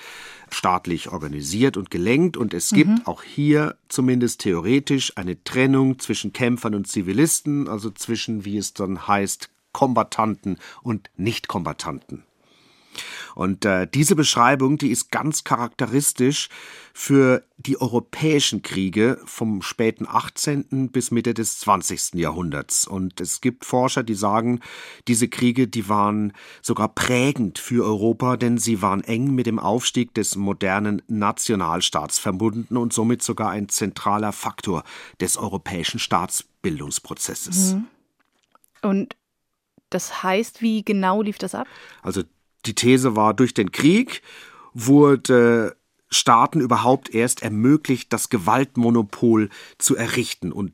[0.50, 3.02] staatlich organisiert und gelenkt und es gibt mhm.
[3.04, 9.06] auch hier zumindest theoretisch eine Trennung zwischen Kämpfern und Zivilisten, also zwischen, wie es dann
[9.06, 12.24] heißt, Kombattanten und Nichtkombattanten.
[13.38, 16.48] Und äh, diese Beschreibung, die ist ganz charakteristisch
[16.92, 20.90] für die europäischen Kriege vom späten 18.
[20.90, 22.14] bis Mitte des 20.
[22.14, 22.84] Jahrhunderts.
[22.84, 24.58] Und es gibt Forscher, die sagen,
[25.06, 30.14] diese Kriege, die waren sogar prägend für Europa, denn sie waren eng mit dem Aufstieg
[30.14, 34.82] des modernen Nationalstaats verbunden und somit sogar ein zentraler Faktor
[35.20, 37.74] des europäischen Staatsbildungsprozesses.
[37.74, 37.86] Mhm.
[38.82, 39.16] Und
[39.90, 41.68] das heißt, wie genau lief das ab?
[42.02, 42.24] Also
[42.66, 44.22] die These war, durch den Krieg
[44.74, 45.76] wurde
[46.10, 50.52] Staaten überhaupt erst ermöglicht, das Gewaltmonopol zu errichten.
[50.52, 50.72] Und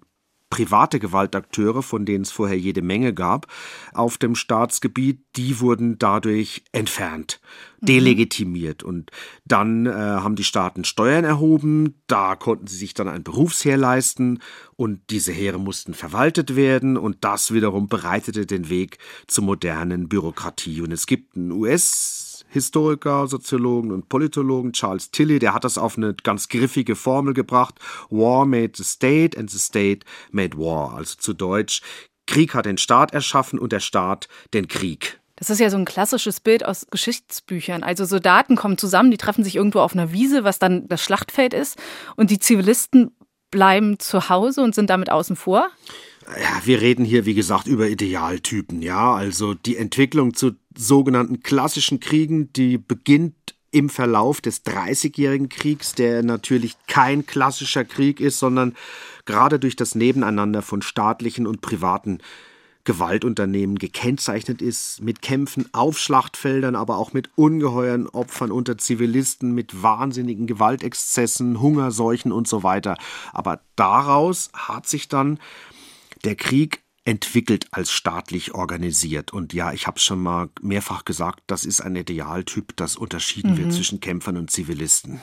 [0.55, 3.49] private Gewaltakteure, von denen es vorher jede Menge gab,
[3.93, 7.41] auf dem Staatsgebiet, die wurden dadurch entfernt,
[7.81, 7.87] mhm.
[7.87, 8.85] delegitimiert.
[8.85, 9.11] Und
[9.45, 14.39] dann äh, haben die Staaten Steuern erhoben, da konnten sie sich dann ein Berufsheer leisten
[14.77, 20.83] und diese Heere mussten verwaltet werden und das wiederum bereitete den Weg zur modernen Bürokratie.
[20.83, 25.99] Und es gibt einen US- Historiker, Soziologen und Politologen Charles Tilly, der hat das auf
[25.99, 27.75] eine ganz griffige Formel gebracht.
[28.11, 30.95] War made the state and the state made war.
[30.95, 31.83] Also zu Deutsch,
[32.29, 35.21] Krieg hat den Staat erschaffen und der Staat den Krieg.
[35.35, 37.83] Das ist ja so ein klassisches Bild aus Geschichtsbüchern.
[37.83, 41.55] Also Soldaten kommen zusammen, die treffen sich irgendwo auf einer Wiese, was dann das Schlachtfeld
[41.55, 41.77] ist,
[42.15, 43.17] und die Zivilisten
[43.51, 45.71] bleiben zu Hause und sind damit außen vor.
[46.27, 49.15] Ja, wir reden hier, wie gesagt, über Idealtypen, ja.
[49.15, 53.35] Also die Entwicklung zu sogenannten klassischen Kriegen, die beginnt
[53.71, 58.75] im Verlauf des Dreißigjährigen Kriegs, der natürlich kein klassischer Krieg ist, sondern
[59.25, 62.19] gerade durch das Nebeneinander von staatlichen und privaten
[62.85, 69.83] Gewaltunternehmen gekennzeichnet ist, mit Kämpfen auf Schlachtfeldern, aber auch mit ungeheuren Opfern unter Zivilisten, mit
[69.83, 72.97] wahnsinnigen Gewaltexzessen, Hungerseuchen und so weiter.
[73.33, 75.39] Aber daraus hat sich dann
[76.25, 79.33] der Krieg entwickelt als staatlich organisiert.
[79.33, 83.53] Und ja, ich habe es schon mal mehrfach gesagt, das ist ein Idealtyp, das unterschieden
[83.53, 83.59] mhm.
[83.59, 85.21] wird zwischen Kämpfern und Zivilisten.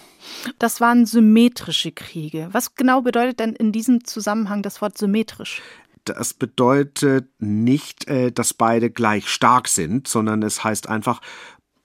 [0.60, 2.50] Das waren symmetrische Kriege.
[2.52, 5.62] Was genau bedeutet denn in diesem Zusammenhang das Wort symmetrisch?
[6.06, 11.22] Das bedeutet nicht, äh, dass beide gleich stark sind, sondern es heißt einfach,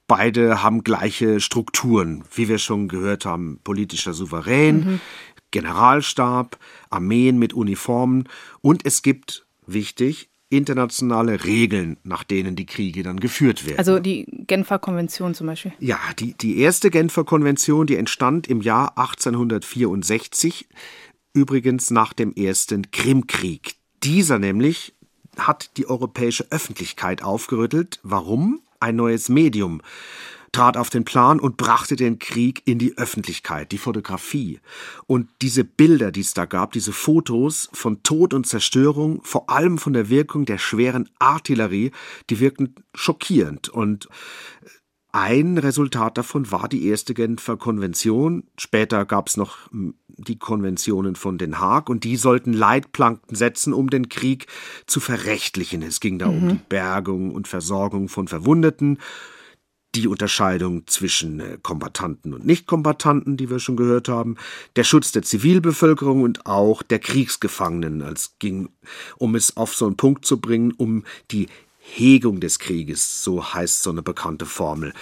[0.06, 5.00] beide haben gleiche Strukturen, wie wir schon gehört haben, politischer Souverän, mhm.
[5.56, 6.58] Generalstab,
[6.90, 8.28] Armeen mit Uniformen
[8.60, 13.78] und es gibt, wichtig, internationale Regeln, nach denen die Kriege dann geführt werden.
[13.78, 15.72] Also die Genfer Konvention zum Beispiel.
[15.80, 20.68] Ja, die, die erste Genfer Konvention, die entstand im Jahr 1864,
[21.32, 23.76] übrigens nach dem ersten Krimkrieg.
[24.04, 24.94] Dieser nämlich
[25.38, 27.98] hat die europäische Öffentlichkeit aufgerüttelt.
[28.02, 28.60] Warum?
[28.78, 29.80] Ein neues Medium
[30.56, 34.60] trat auf den Plan und brachte den Krieg in die Öffentlichkeit, die Fotografie.
[35.06, 39.76] Und diese Bilder, die es da gab, diese Fotos von Tod und Zerstörung, vor allem
[39.76, 41.90] von der Wirkung der schweren Artillerie,
[42.30, 43.68] die wirkten schockierend.
[43.68, 44.08] Und
[45.12, 48.44] ein Resultat davon war die erste Genfer Konvention.
[48.58, 53.74] Später gab es noch hm, die Konventionen von Den Haag und die sollten Leitplanken setzen,
[53.74, 54.46] um den Krieg
[54.86, 55.82] zu verrechtlichen.
[55.82, 56.36] Es ging da mhm.
[56.38, 58.98] um die Bergung und Versorgung von Verwundeten
[59.96, 64.36] die Unterscheidung zwischen äh, Kombattanten und Nichtkombattanten, die wir schon gehört haben,
[64.76, 68.02] der Schutz der Zivilbevölkerung und auch der Kriegsgefangenen.
[68.02, 68.68] Es ging,
[69.16, 73.82] um es auf so einen Punkt zu bringen, um die Hegung des Krieges, so heißt
[73.82, 74.92] so eine bekannte Formel.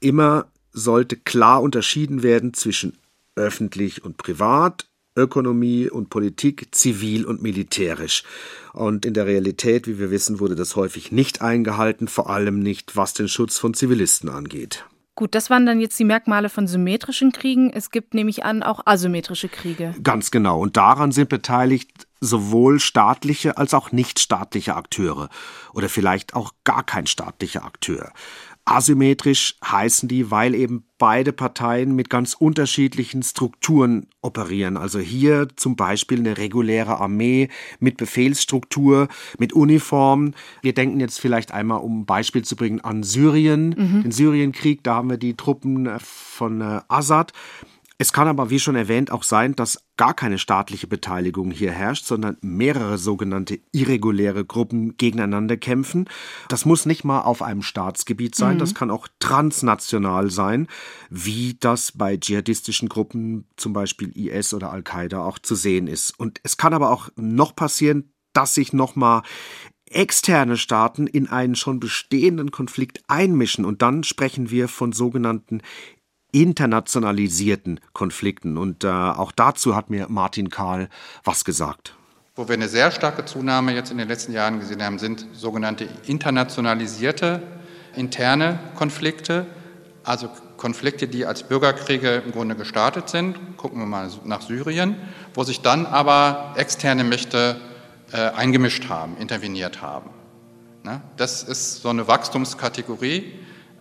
[0.00, 2.98] Immer sollte klar unterschieden werden zwischen
[3.36, 8.24] öffentlich und privat, Ökonomie und Politik, zivil und militärisch.
[8.72, 12.96] Und in der Realität, wie wir wissen, wurde das häufig nicht eingehalten, vor allem nicht,
[12.96, 14.84] was den Schutz von Zivilisten angeht.
[15.16, 17.70] Gut, das waren dann jetzt die Merkmale von symmetrischen Kriegen.
[17.70, 19.94] Es gibt nämlich an auch asymmetrische Kriege.
[20.02, 20.58] Ganz genau.
[20.58, 25.28] Und daran sind beteiligt sowohl staatliche als auch nichtstaatliche Akteure
[25.72, 28.12] oder vielleicht auch gar kein staatlicher Akteur.
[28.66, 34.78] Asymmetrisch heißen die, weil eben beide Parteien mit ganz unterschiedlichen Strukturen operieren.
[34.78, 37.48] Also hier zum Beispiel eine reguläre Armee
[37.78, 40.32] mit Befehlsstruktur, mit Uniform.
[40.62, 44.02] Wir denken jetzt vielleicht einmal, um ein Beispiel zu bringen, an Syrien, mhm.
[44.04, 44.82] den Syrienkrieg.
[44.82, 47.32] Da haben wir die Truppen von äh, Assad.
[47.96, 52.06] Es kann aber, wie schon erwähnt, auch sein, dass gar keine staatliche Beteiligung hier herrscht,
[52.06, 56.08] sondern mehrere sogenannte irreguläre Gruppen gegeneinander kämpfen.
[56.48, 58.58] Das muss nicht mal auf einem Staatsgebiet sein, mhm.
[58.58, 60.66] das kann auch transnational sein,
[61.08, 66.18] wie das bei dschihadistischen Gruppen, zum Beispiel IS oder Al-Qaida, auch zu sehen ist.
[66.18, 69.22] Und es kann aber auch noch passieren, dass sich nochmal
[69.86, 73.64] externe Staaten in einen schon bestehenden Konflikt einmischen.
[73.64, 75.60] Und dann sprechen wir von sogenannten
[76.34, 78.58] internationalisierten Konflikten.
[78.58, 80.88] Und äh, auch dazu hat mir Martin Kahl
[81.22, 81.94] was gesagt.
[82.34, 85.88] Wo wir eine sehr starke Zunahme jetzt in den letzten Jahren gesehen haben, sind sogenannte
[86.06, 87.40] internationalisierte
[87.94, 89.46] interne Konflikte,
[90.02, 93.56] also Konflikte, die als Bürgerkriege im Grunde gestartet sind.
[93.56, 94.96] Gucken wir mal nach Syrien,
[95.34, 97.60] wo sich dann aber externe Mächte
[98.12, 100.10] äh, eingemischt haben, interveniert haben.
[100.82, 101.00] Ne?
[101.16, 103.32] Das ist so eine Wachstumskategorie,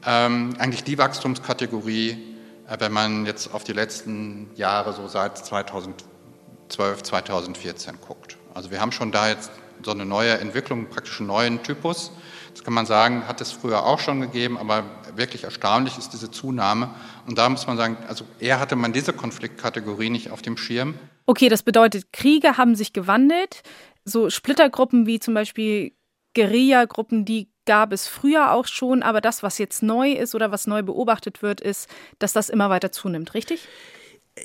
[0.05, 2.32] ähm, eigentlich die Wachstumskategorie,
[2.79, 8.37] wenn man jetzt auf die letzten Jahre so seit 2012, 2014 guckt.
[8.53, 9.51] Also wir haben schon da jetzt
[9.83, 12.11] so eine neue Entwicklung, praktisch einen neuen Typus.
[12.53, 14.83] Das kann man sagen, hat es früher auch schon gegeben, aber
[15.15, 16.93] wirklich erstaunlich ist diese Zunahme.
[17.27, 20.93] Und da muss man sagen, also eher hatte man diese Konfliktkategorie nicht auf dem Schirm.
[21.25, 23.63] Okay, das bedeutet, Kriege haben sich gewandelt.
[24.05, 25.93] So Splittergruppen wie zum Beispiel
[26.35, 30.67] Guerilla-Gruppen, die gab es früher auch schon, aber das, was jetzt neu ist oder was
[30.67, 33.67] neu beobachtet wird, ist, dass das immer weiter zunimmt, richtig?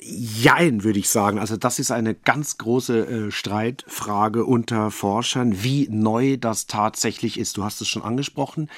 [0.01, 1.39] Jein, würde ich sagen.
[1.39, 7.57] Also das ist eine ganz große äh, Streitfrage unter Forschern, wie neu das tatsächlich ist.
[7.57, 8.69] Du hast es schon angesprochen.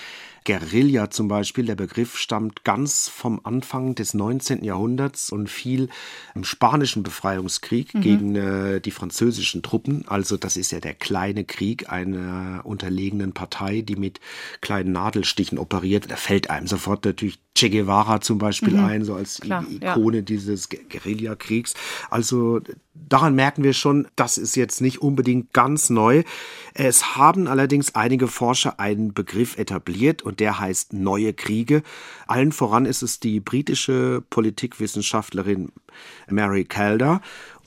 [0.44, 4.64] Guerilla zum Beispiel, der Begriff stammt ganz vom Anfang des 19.
[4.64, 5.90] Jahrhunderts und fiel
[6.34, 8.02] im spanischen Befreiungskrieg mhm.
[8.02, 10.08] gegen äh, die französischen Truppen.
[10.08, 14.20] Also das ist ja der kleine Krieg einer unterlegenen Partei, die mit
[14.62, 16.10] kleinen Nadelstichen operiert.
[16.10, 18.86] Da fällt einem sofort natürlich Che Guevara zum Beispiel mhm.
[18.86, 20.22] ein, so als Klar, Ikone ja.
[20.22, 21.74] dieses Guerillakriegs.
[22.10, 22.62] Also
[22.94, 26.24] daran merken wir schon, das ist jetzt nicht unbedingt ganz neu.
[26.74, 31.84] Es haben allerdings einige Forscher einen Begriff etabliert und der heißt neue Kriege.
[32.28, 35.72] Allen voran ist es die britische Politikwissenschaftlerin
[36.30, 37.22] Mary Calder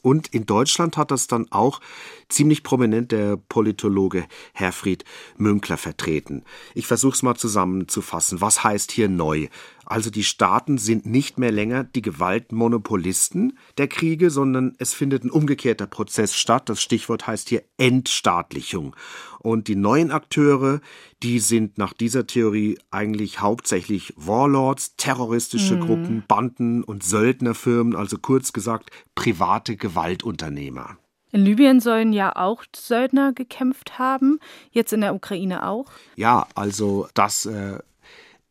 [0.05, 1.81] und in Deutschland hat das dann auch
[2.29, 5.03] ziemlich prominent der Politologe Herfried
[5.39, 6.45] Münkler vertreten.
[6.75, 8.43] Ich versuche es mal zusammenzufassen.
[8.43, 9.49] Was heißt hier neu?
[9.87, 15.31] Also die Staaten sind nicht mehr länger die Gewaltmonopolisten der Kriege, sondern es findet ein
[15.31, 16.69] umgekehrter Prozess statt.
[16.69, 18.97] Das Stichwort heißt hier Entstaatlichung.
[19.41, 20.81] Und die neuen Akteure,
[21.23, 25.81] die sind nach dieser Theorie eigentlich hauptsächlich Warlords, terroristische mhm.
[25.81, 30.97] Gruppen, Banden und Söldnerfirmen, also kurz gesagt private Gewaltunternehmer.
[31.35, 34.39] In Libyen sollen ja auch Söldner gekämpft haben,
[34.71, 35.87] jetzt in der Ukraine auch.
[36.15, 37.81] Ja, also das äh,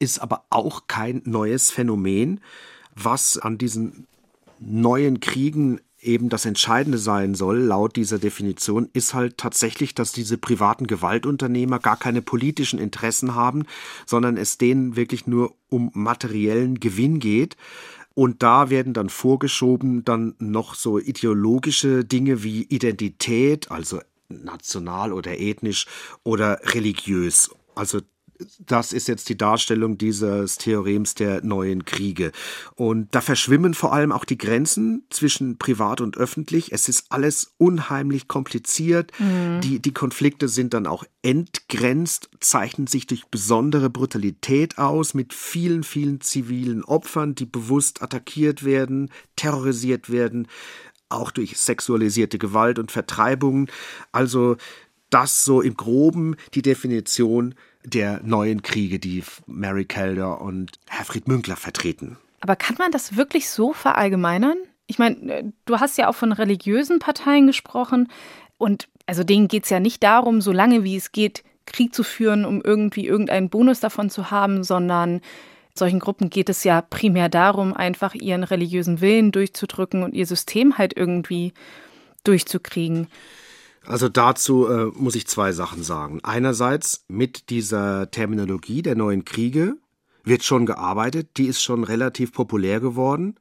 [0.04, 2.42] ist aber auch kein neues Phänomen,
[2.94, 4.06] was an diesen
[4.60, 10.38] neuen Kriegen eben das Entscheidende sein soll, laut dieser Definition, ist halt tatsächlich, dass diese
[10.38, 13.63] privaten Gewaltunternehmer gar keine politischen Interessen haben,
[14.06, 17.56] sondern es denen wirklich nur um materiellen Gewinn geht.
[18.13, 25.39] Und da werden dann vorgeschoben dann noch so ideologische Dinge wie Identität, also national oder
[25.39, 25.88] ethnisch
[26.24, 27.50] oder religiös.
[27.76, 28.02] Also
[28.60, 32.32] das ist jetzt die Darstellung dieses Theorems der neuen Kriege.
[32.75, 36.71] Und da verschwimmen vor allem auch die Grenzen zwischen privat und öffentlich.
[36.71, 39.12] Es ist alles unheimlich kompliziert.
[39.19, 39.62] Mhm.
[39.62, 45.84] Die, die Konflikte sind dann auch entgrenzt, zeichnen sich durch besondere Brutalität aus, mit vielen,
[45.84, 50.47] vielen zivilen Opfern, die bewusst attackiert werden, terrorisiert werden
[51.10, 53.67] auch durch sexualisierte Gewalt und Vertreibungen.
[54.12, 54.58] Also
[55.10, 61.56] das so im groben die Definition der neuen Kriege, die Mary Calder und Herfried Münkler
[61.56, 62.17] vertreten.
[62.41, 64.58] Aber kann man das wirklich so verallgemeinern?
[64.88, 68.10] Ich meine, äh, du hast ja auch von religiösen Parteien gesprochen
[68.58, 72.04] und also denen geht es ja nicht darum, so lange wie es geht, Krieg zu
[72.04, 75.22] führen, um irgendwie irgendeinen Bonus davon zu haben, sondern
[75.76, 80.78] solchen Gruppen geht es ja primär darum, einfach ihren religiösen Willen durchzudrücken und ihr System
[80.78, 81.54] halt irgendwie
[82.24, 83.08] durchzukriegen.
[83.86, 86.19] Also dazu äh, muss ich zwei Sachen sagen.
[86.24, 89.76] Einerseits mit dieser Terminologie der neuen Kriege
[90.24, 93.36] wird schon gearbeitet, die ist schon relativ populär geworden.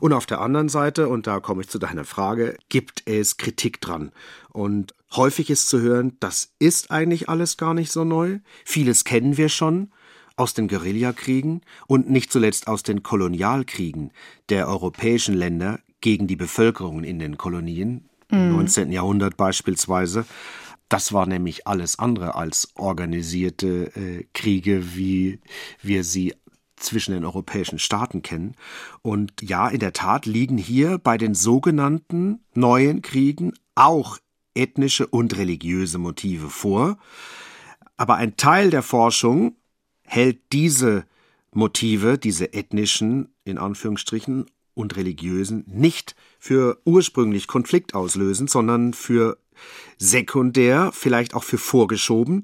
[0.00, 3.80] Und auf der anderen Seite, und da komme ich zu deiner Frage, gibt es Kritik
[3.80, 4.12] dran.
[4.50, 8.40] Und häufig ist zu hören, das ist eigentlich alles gar nicht so neu.
[8.64, 9.90] Vieles kennen wir schon.
[10.36, 14.12] aus den Guerillakriegen und nicht zuletzt aus den Kolonialkriegen
[14.48, 18.88] der europäischen Länder gegen die Bevölkerung in den Kolonien, im 19.
[18.88, 18.92] Mhm.
[18.92, 20.24] Jahrhundert beispielsweise.
[20.88, 25.40] Das war nämlich alles andere als organisierte äh, Kriege, wie
[25.80, 26.34] wir sie
[26.76, 28.56] zwischen den europäischen Staaten kennen.
[29.00, 34.18] Und ja, in der Tat liegen hier bei den sogenannten neuen Kriegen auch
[34.54, 36.98] ethnische und religiöse Motive vor.
[37.96, 39.56] Aber ein Teil der Forschung
[40.02, 41.04] hält diese
[41.52, 49.38] Motive, diese ethnischen, in Anführungsstrichen, und religiösen, nicht für ursprünglich konfliktauslösend, sondern für
[49.98, 52.42] sekundär, vielleicht auch für vorgeschoben.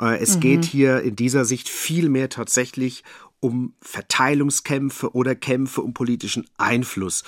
[0.00, 0.40] Äh, es mhm.
[0.40, 3.04] geht hier in dieser Sicht vielmehr tatsächlich
[3.40, 7.22] um Verteilungskämpfe oder Kämpfe um politischen Einfluss.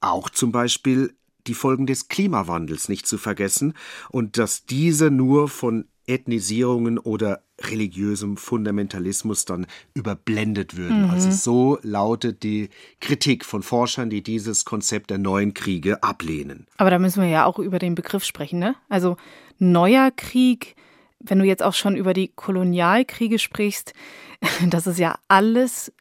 [0.00, 1.14] Auch zum Beispiel
[1.46, 3.72] die Folgen des Klimawandels nicht zu vergessen
[4.10, 11.04] und dass diese nur von Ethnisierungen oder religiösem Fundamentalismus dann überblendet würden.
[11.04, 11.10] Mhm.
[11.10, 16.66] Also so lautet die Kritik von Forschern, die dieses Konzept der neuen Kriege ablehnen.
[16.76, 18.76] Aber da müssen wir ja auch über den Begriff sprechen, ne?
[18.88, 19.16] Also
[19.58, 20.76] neuer Krieg,
[21.18, 23.92] wenn du jetzt auch schon über die Kolonialkriege sprichst,
[24.70, 25.92] das ist ja alles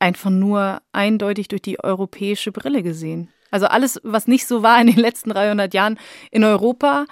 [0.00, 3.30] einfach nur eindeutig durch die europäische Brille gesehen.
[3.50, 5.98] Also alles, was nicht so war in den letzten 300 Jahren
[6.30, 7.06] in Europa,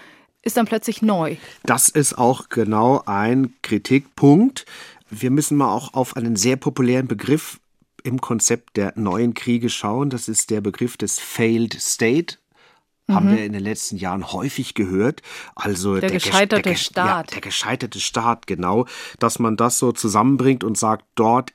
[0.46, 1.36] ist dann plötzlich neu.
[1.64, 4.64] Das ist auch genau ein Kritikpunkt.
[5.10, 7.60] Wir müssen mal auch auf einen sehr populären Begriff
[8.04, 10.08] im Konzept der neuen Kriege schauen.
[10.08, 12.38] Das ist der Begriff des Failed State.
[13.08, 13.14] Mhm.
[13.14, 15.22] Haben wir in den letzten Jahren häufig gehört.
[15.56, 17.30] Also der, der gescheiterte der, Staat.
[17.30, 18.86] Ja, der gescheiterte Staat, genau.
[19.18, 21.52] Dass man das so zusammenbringt und sagt, dort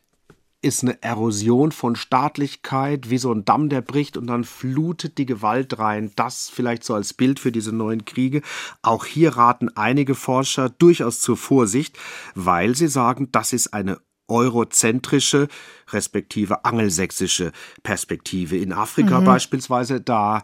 [0.62, 5.26] ist eine Erosion von Staatlichkeit, wie so ein Damm, der bricht und dann flutet die
[5.26, 6.12] Gewalt rein.
[6.16, 8.42] Das vielleicht so als Bild für diese neuen Kriege.
[8.82, 11.98] Auch hier raten einige Forscher durchaus zur Vorsicht,
[12.36, 15.48] weil sie sagen, das ist eine eurozentrische,
[15.90, 17.52] respektive angelsächsische
[17.84, 18.58] Perspektive.
[18.58, 19.26] In Afrika mhm.
[19.26, 20.42] beispielsweise, da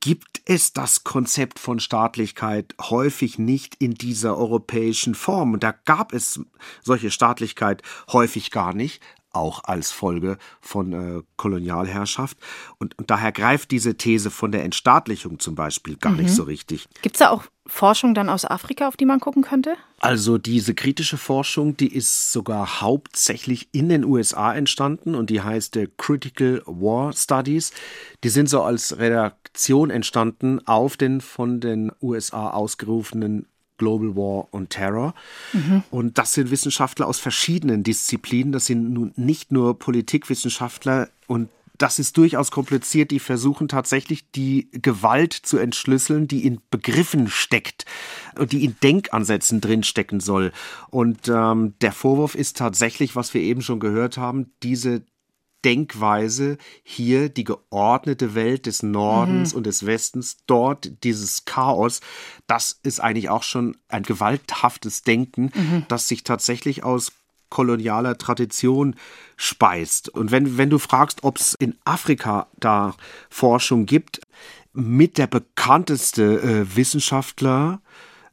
[0.00, 5.54] gibt es das Konzept von Staatlichkeit häufig nicht in dieser europäischen Form.
[5.54, 6.38] Und da gab es
[6.82, 9.02] solche Staatlichkeit häufig gar nicht,
[9.36, 12.38] auch als Folge von äh, Kolonialherrschaft.
[12.78, 16.22] Und, und, daher greift diese These von der Entstaatlichung zum Beispiel gar mhm.
[16.22, 16.88] nicht so richtig.
[17.02, 19.76] Gibt es da auch Forschung dann aus Afrika, auf die man gucken könnte?
[19.98, 25.76] Also diese kritische Forschung, die ist sogar hauptsächlich in den USA entstanden und die heißt
[25.76, 27.72] äh, Critical War Studies.
[28.24, 33.46] Die sind so als Redaktion entstanden auf den von den USA ausgerufenen
[33.78, 35.14] Global War on Terror.
[35.52, 35.82] Mhm.
[35.90, 38.52] Und das sind Wissenschaftler aus verschiedenen Disziplinen.
[38.52, 43.10] Das sind nun nicht nur Politikwissenschaftler und das ist durchaus kompliziert.
[43.10, 47.84] Die versuchen tatsächlich die Gewalt zu entschlüsseln, die in Begriffen steckt
[48.38, 50.52] und die in Denkansätzen drinstecken soll.
[50.90, 55.04] Und ähm, der Vorwurf ist tatsächlich, was wir eben schon gehört haben, diese
[55.66, 59.56] Denkweise hier die geordnete Welt des Nordens mhm.
[59.56, 62.00] und des Westens, dort dieses Chaos,
[62.46, 65.84] das ist eigentlich auch schon ein gewalthaftes Denken, mhm.
[65.88, 67.10] das sich tatsächlich aus
[67.50, 68.94] kolonialer Tradition
[69.36, 70.08] speist.
[70.08, 72.94] Und wenn, wenn du fragst, ob es in Afrika da
[73.28, 74.20] Forschung gibt,
[74.72, 77.80] mit der bekannteste äh, Wissenschaftler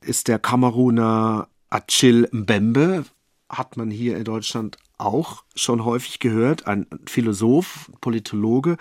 [0.02, 3.06] ist der Kameruner Achille Mbembe,
[3.50, 8.78] hat man hier in Deutschland auch schon häufig gehört, ein Philosoph, Politologe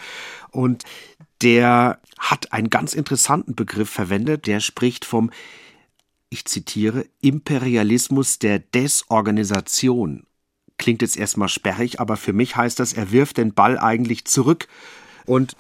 [0.50, 0.84] und
[1.42, 5.30] der hat einen ganz interessanten Begriff verwendet, der spricht vom
[6.32, 10.24] ich zitiere, Imperialismus der Desorganisation.
[10.78, 14.66] Klingt jetzt erstmal sperrig, aber für mich heißt das, er wirft den Ball eigentlich zurück.
[15.26, 15.54] Und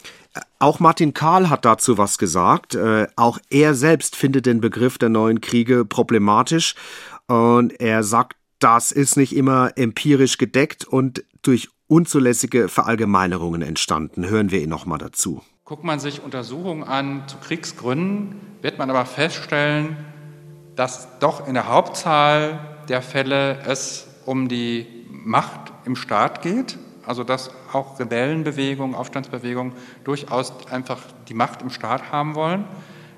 [0.58, 2.74] auch Martin Karl hat dazu was gesagt.
[2.74, 6.74] Äh, auch er selbst findet den Begriff der neuen Kriege problematisch.
[7.26, 14.28] Und er sagt das ist nicht immer empirisch gedeckt und durch unzulässige Verallgemeinerungen entstanden.
[14.28, 15.42] Hören wir ihn nochmal dazu.
[15.64, 19.96] Guckt man sich Untersuchungen an zu Kriegsgründen, wird man aber feststellen,
[20.76, 27.24] dass doch in der Hauptzahl der Fälle es um die Macht im Staat geht, also
[27.24, 29.72] dass auch Rebellenbewegungen, Aufstandsbewegungen
[30.04, 32.64] durchaus einfach die Macht im Staat haben wollen,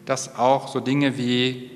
[0.07, 1.71] dass auch so Dinge wie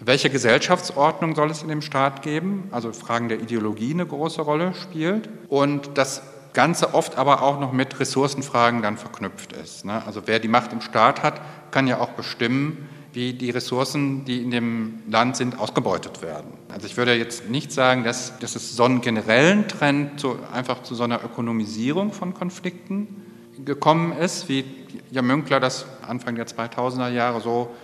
[0.00, 2.68] welche Gesellschaftsordnung soll es in dem Staat geben?
[2.70, 5.28] Also Fragen der Ideologie eine große Rolle spielt.
[5.48, 6.22] Und das
[6.52, 9.84] Ganze oft aber auch noch mit Ressourcenfragen dann verknüpft ist.
[9.84, 10.02] Ne?
[10.06, 11.40] Also wer die Macht im Staat hat,
[11.70, 16.52] kann ja auch bestimmen, wie die Ressourcen, die in dem Land sind, ausgebeutet werden.
[16.68, 20.82] Also ich würde jetzt nicht sagen, dass, dass es so einen generellen Trend zu, einfach
[20.82, 23.22] zu so einer Ökonomisierung von Konflikten
[23.64, 24.64] gekommen ist, wie
[25.10, 27.74] Jan Münkler das Anfang der 2000er Jahre so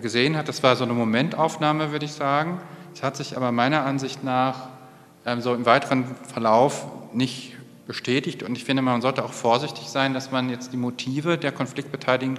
[0.00, 0.48] gesehen hat.
[0.48, 2.60] Das war so eine Momentaufnahme, würde ich sagen.
[2.94, 4.68] Es hat sich aber meiner Ansicht nach
[5.26, 7.54] ähm, so im weiteren Verlauf nicht
[7.86, 8.42] bestätigt.
[8.42, 12.38] Und ich finde, man sollte auch vorsichtig sein, dass man jetzt die Motive der Konfliktbeteiligten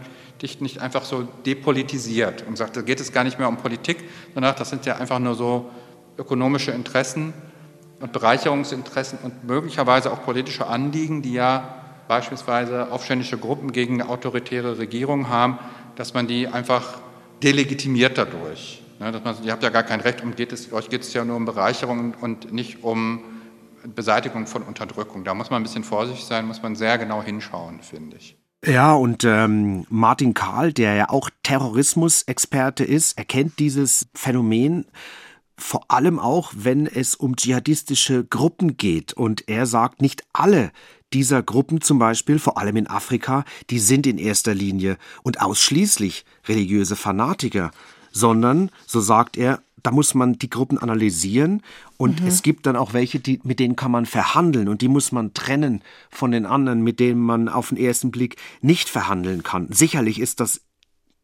[0.59, 3.97] nicht einfach so depolitisiert und sagt, da geht es gar nicht mehr um Politik,
[4.33, 5.71] sondern das sind ja einfach nur so
[6.19, 7.33] ökonomische Interessen
[7.99, 11.75] und Bereicherungsinteressen und möglicherweise auch politische Anliegen, die ja
[12.07, 15.57] beispielsweise aufständische Gruppen gegen autoritäre Regierungen haben,
[15.95, 16.99] dass man die einfach
[17.43, 18.81] delegitimiert dadurch.
[18.99, 21.13] Ne, dass man, ihr habt ja gar kein Recht, um geht es, euch geht es
[21.13, 23.23] ja nur um Bereicherung und nicht um
[23.93, 25.23] Beseitigung von Unterdrückung.
[25.25, 28.37] Da muss man ein bisschen vorsichtig sein, muss man sehr genau hinschauen, finde ich.
[28.65, 34.85] Ja, und ähm, Martin Karl, der ja auch Terrorismusexperte ist, erkennt dieses Phänomen
[35.57, 39.13] vor allem auch, wenn es um dschihadistische Gruppen geht.
[39.13, 40.71] Und er sagt, nicht alle
[41.13, 46.25] dieser Gruppen zum Beispiel, vor allem in Afrika, die sind in erster Linie und ausschließlich
[46.47, 47.71] religiöse Fanatiker,
[48.11, 51.61] sondern, so sagt er, da muss man die Gruppen analysieren
[51.97, 52.27] und mhm.
[52.27, 55.33] es gibt dann auch welche, die, mit denen kann man verhandeln und die muss man
[55.33, 59.67] trennen von den anderen, mit denen man auf den ersten Blick nicht verhandeln kann.
[59.71, 60.61] Sicherlich ist das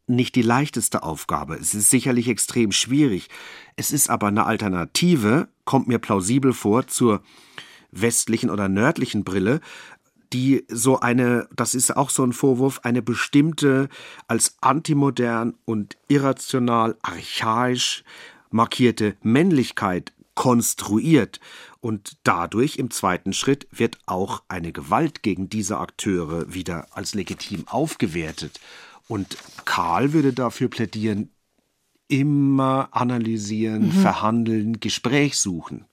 [0.06, 1.56] nicht die leichteste Aufgabe.
[1.56, 3.28] Es ist sicherlich extrem schwierig.
[3.76, 7.22] Es ist aber eine Alternative, kommt mir plausibel vor, zur
[7.92, 9.60] westlichen oder nördlichen Brille,
[10.32, 13.88] die so eine, das ist auch so ein Vorwurf, eine bestimmte
[14.26, 18.02] als antimodern und irrational, archaisch
[18.50, 21.40] markierte Männlichkeit konstruiert
[21.80, 27.66] und dadurch im zweiten Schritt wird auch eine Gewalt gegen diese Akteure wieder als legitim
[27.66, 28.60] aufgewertet.
[29.08, 31.30] Und Karl würde dafür plädieren,
[32.08, 33.92] immer analysieren, mhm.
[33.92, 35.86] verhandeln, Gespräch suchen.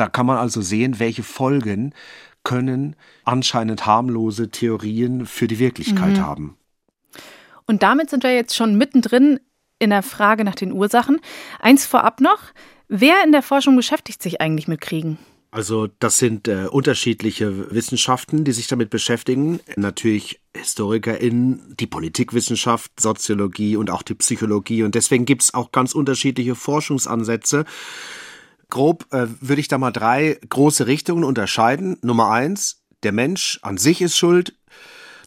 [0.00, 1.94] Da kann man also sehen, welche Folgen
[2.42, 6.20] können anscheinend harmlose Theorien für die Wirklichkeit mhm.
[6.22, 6.56] haben.
[7.66, 9.40] Und damit sind wir jetzt schon mittendrin
[9.78, 11.20] in der Frage nach den Ursachen.
[11.60, 12.38] Eins vorab noch.
[12.88, 15.18] Wer in der Forschung beschäftigt sich eigentlich mit Kriegen?
[15.50, 19.60] Also das sind äh, unterschiedliche Wissenschaften, die sich damit beschäftigen.
[19.76, 24.82] Natürlich HistorikerInnen, die Politikwissenschaft, Soziologie und auch die Psychologie.
[24.82, 27.66] Und deswegen gibt es auch ganz unterschiedliche Forschungsansätze.
[28.70, 31.98] Grob äh, würde ich da mal drei große Richtungen unterscheiden.
[32.02, 34.54] Nummer eins, der Mensch an sich ist schuld.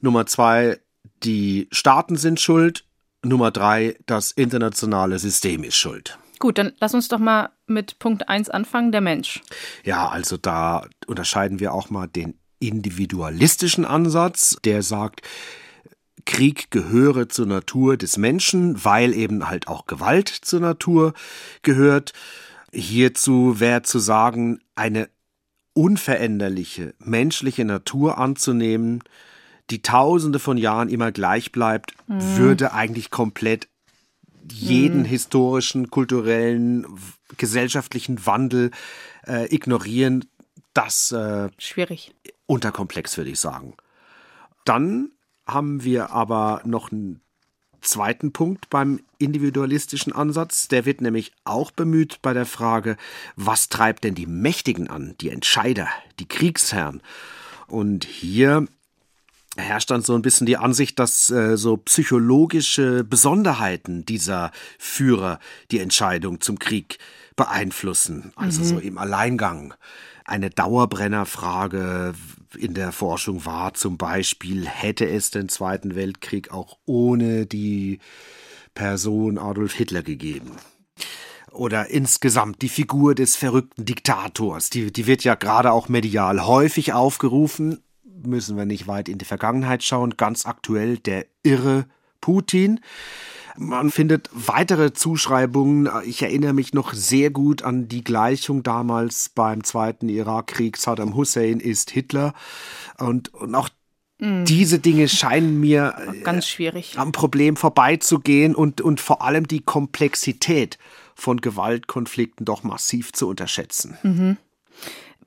[0.02, 0.80] Nummer zwei,
[1.24, 2.86] die Staaten sind schuld.
[3.24, 6.18] Nummer drei, das internationale System ist schuld.
[6.39, 9.41] Gut, dann lass uns doch mal mit Punkt 1 anfangen, der Mensch.
[9.86, 15.22] Ja, also da unterscheiden wir auch mal den individualistischen Ansatz, der sagt,
[16.26, 21.14] Krieg gehöre zur Natur des Menschen, weil eben halt auch Gewalt zur Natur
[21.62, 22.14] gehört.
[22.74, 25.09] Hierzu wäre zu sagen, eine
[25.74, 29.03] unveränderliche menschliche Natur anzunehmen,
[29.69, 32.38] die tausende von Jahren immer gleich bleibt, mhm.
[32.38, 33.67] würde eigentlich komplett
[34.51, 35.05] jeden mhm.
[35.05, 36.86] historischen, kulturellen,
[37.38, 38.71] gesellschaftlichen Wandel
[39.26, 40.26] äh, ignorieren,
[40.74, 42.13] das äh, schwierig.
[42.45, 43.76] Unterkomplex, würde ich sagen.
[44.65, 45.11] Dann
[45.45, 47.22] haben wir aber noch einen
[47.84, 50.67] zweiten Punkt beim individualistischen Ansatz.
[50.67, 52.97] Der wird nämlich auch bemüht bei der Frage,
[53.36, 55.88] was treibt denn die Mächtigen an, die Entscheider,
[56.19, 57.01] die Kriegsherren?
[57.67, 58.67] Und hier
[59.55, 65.39] herrscht dann so ein bisschen die Ansicht, dass äh, so psychologische Besonderheiten dieser Führer
[65.71, 66.97] die Entscheidung zum Krieg
[67.36, 68.65] beeinflussen, also mhm.
[68.65, 69.73] so im Alleingang.
[70.25, 72.13] Eine Dauerbrennerfrage
[72.56, 77.99] in der Forschung war zum Beispiel, hätte es den Zweiten Weltkrieg auch ohne die
[78.74, 80.51] Person Adolf Hitler gegeben?
[81.51, 86.93] Oder insgesamt die Figur des verrückten Diktators, die, die wird ja gerade auch medial häufig
[86.93, 87.84] aufgerufen,
[88.26, 90.18] müssen wir nicht weit in die Vergangenheit schauen.
[90.18, 91.86] Ganz aktuell der irre
[92.22, 92.80] Putin.
[93.58, 95.89] Man findet weitere Zuschreibungen.
[96.06, 100.78] Ich erinnere mich noch sehr gut an die Gleichung damals beim Zweiten Irakkrieg.
[100.78, 102.34] Saddam Hussein ist Hitler.
[102.97, 103.70] Und, und auch
[104.20, 104.45] mhm.
[104.45, 110.78] diese Dinge scheinen mir ganz schwierig am Problem vorbeizugehen und, und vor allem die Komplexität
[111.16, 113.97] von Gewaltkonflikten doch massiv zu unterschätzen.
[114.04, 114.38] Mhm.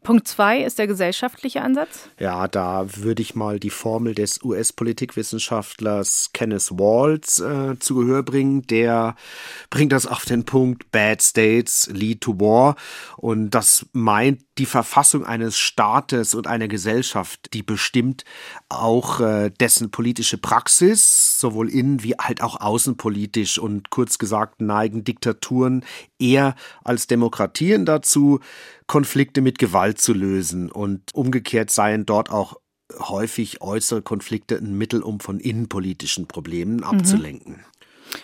[0.07, 2.09] Punkt zwei ist der gesellschaftliche Ansatz.
[2.21, 8.63] Ja, da würde ich mal die Formel des US-Politikwissenschaftlers Kenneth Waltz äh, zu Gehör bringen.
[8.69, 9.17] Der
[9.69, 12.77] bringt das auf den Punkt Bad States lead to war.
[13.17, 18.25] Und das meint die Verfassung eines Staates und einer Gesellschaft, die bestimmt
[18.69, 23.59] auch äh, dessen politische Praxis, sowohl innen wie halt auch außenpolitisch.
[23.59, 25.85] Und kurz gesagt neigen Diktaturen
[26.19, 26.55] eher
[26.85, 28.41] als Demokratien dazu,
[28.87, 32.57] Konflikte mit Gewalt zu lösen und umgekehrt seien dort auch
[32.99, 36.85] häufig äußere Konflikte ein Mittel, um von innenpolitischen Problemen mhm.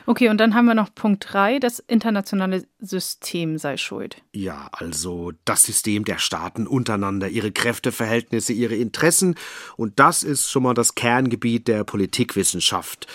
[0.06, 4.22] Okay, und dann haben wir noch Punkt 3, das internationale System sei schuld.
[4.32, 9.34] Ja, also das System der Staaten untereinander, ihre Kräfteverhältnisse, ihre Interessen.
[9.76, 13.06] Und das ist schon mal das Kerngebiet der Politikwissenschaft.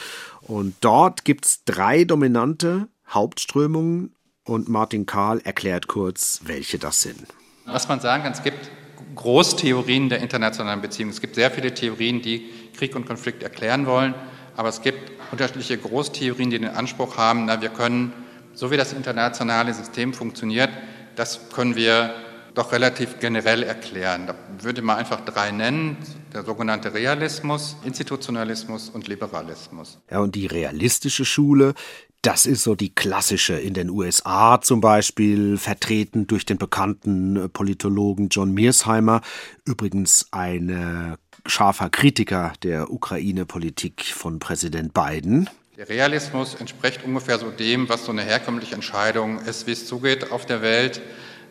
[0.42, 4.14] Und dort gibt es drei dominante Hauptströmungen
[4.44, 7.28] und Martin Karl erklärt kurz, welche das sind.
[7.66, 8.72] Was man sagen kann, es gibt
[9.16, 11.12] Großtheorien der internationalen Beziehungen.
[11.12, 14.14] Es gibt sehr viele Theorien, die Krieg und Konflikt erklären wollen,
[14.56, 18.14] aber es gibt unterschiedliche Großtheorien, die den Anspruch haben, na, wir können,
[18.54, 20.70] so wie das internationale System funktioniert,
[21.16, 22.14] das können wir
[22.58, 24.26] doch relativ generell erklären.
[24.26, 25.98] Da würde man einfach drei nennen,
[26.34, 30.00] der sogenannte Realismus, Institutionalismus und Liberalismus.
[30.10, 31.76] Ja, und die realistische Schule,
[32.24, 38.30] das ist so die klassische in den USA zum Beispiel, vertreten durch den bekannten Politologen
[38.30, 39.22] John Mearsheimer,
[39.66, 41.18] übrigens ein äh,
[41.48, 45.50] scharfer Kritiker der Ukraine-Politik von Präsident Biden.
[45.78, 50.32] Der Realismus entspricht ungefähr so dem, was so eine herkömmliche Entscheidung ist, wie es zugeht
[50.32, 51.02] auf der Welt.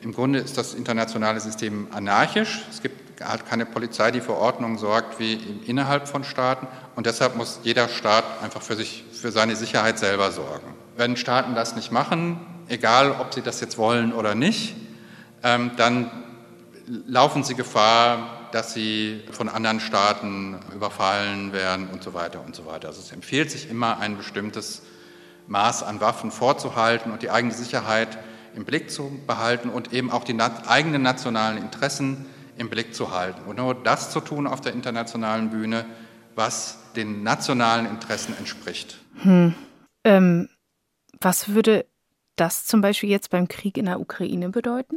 [0.03, 2.63] Im Grunde ist das internationale System anarchisch.
[2.71, 5.35] Es gibt halt keine Polizei, die für Ordnung sorgt, wie
[5.67, 6.67] innerhalb von Staaten.
[6.97, 10.75] Und deshalb muss jeder Staat einfach für sich, für seine Sicherheit selber sorgen.
[10.97, 14.75] Wenn Staaten das nicht machen, egal ob sie das jetzt wollen oder nicht,
[15.43, 16.11] ähm, dann
[17.07, 22.65] laufen sie Gefahr, dass sie von anderen Staaten überfallen werden und so weiter und so
[22.65, 22.89] weiter.
[22.89, 24.81] Also es empfiehlt sich immer, ein bestimmtes
[25.47, 28.17] Maß an Waffen vorzuhalten und die eigene Sicherheit
[28.55, 32.25] im Blick zu behalten und eben auch die eigenen nationalen Interessen
[32.57, 33.43] im Blick zu halten.
[33.47, 35.85] Und nur das zu tun auf der internationalen Bühne,
[36.35, 38.97] was den nationalen Interessen entspricht.
[39.21, 39.55] Hm.
[40.03, 40.49] Ähm,
[41.21, 41.85] was würde
[42.37, 44.97] das zum Beispiel jetzt beim Krieg in der Ukraine bedeuten?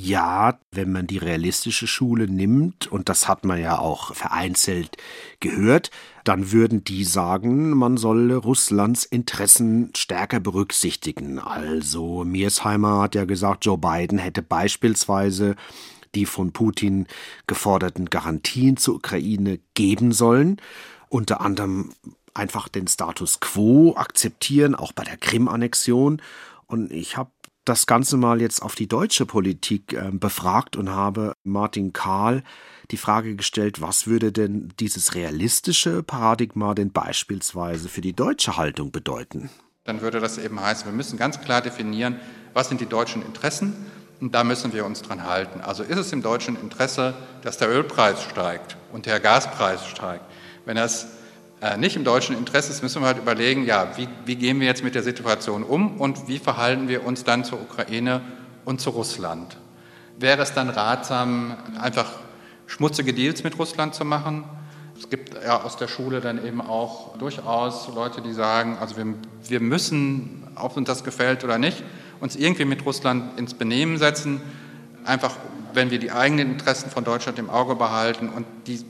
[0.00, 4.96] Ja, wenn man die realistische Schule nimmt, und das hat man ja auch vereinzelt
[5.40, 5.90] gehört,
[6.22, 11.40] dann würden die sagen, man solle Russlands Interessen stärker berücksichtigen.
[11.40, 15.56] Also Mearsheimer hat ja gesagt, Joe Biden hätte beispielsweise
[16.14, 17.08] die von Putin
[17.48, 20.60] geforderten Garantien zur Ukraine geben sollen,
[21.08, 21.90] unter anderem
[22.34, 26.22] einfach den Status quo akzeptieren, auch bei der Krim-Annexion.
[26.68, 27.30] Und ich habe
[27.68, 32.42] das Ganze mal jetzt auf die deutsche Politik äh, befragt und habe Martin Karl
[32.90, 38.90] die Frage gestellt, was würde denn dieses realistische Paradigma denn beispielsweise für die deutsche Haltung
[38.90, 39.50] bedeuten?
[39.84, 42.18] Dann würde das eben heißen, wir müssen ganz klar definieren,
[42.54, 43.74] was sind die deutschen Interessen
[44.20, 45.60] und da müssen wir uns dran halten.
[45.60, 50.24] Also ist es im deutschen Interesse, dass der Ölpreis steigt und der Gaspreis steigt.
[50.64, 51.06] Wenn das
[51.76, 54.84] nicht im deutschen Interesse ist, müssen wir halt überlegen, ja, wie, wie gehen wir jetzt
[54.84, 58.20] mit der Situation um und wie verhalten wir uns dann zur Ukraine
[58.64, 59.56] und zu Russland?
[60.18, 62.12] Wäre es dann ratsam, einfach
[62.66, 64.44] schmutzige Deals mit Russland zu machen?
[64.96, 69.06] Es gibt ja aus der Schule dann eben auch durchaus Leute, die sagen, also wir,
[69.48, 71.82] wir müssen, ob uns das gefällt oder nicht,
[72.20, 74.40] uns irgendwie mit Russland ins Benehmen setzen,
[75.04, 75.36] einfach
[75.72, 78.84] wenn wir die eigenen Interessen von Deutschland im Auge behalten und die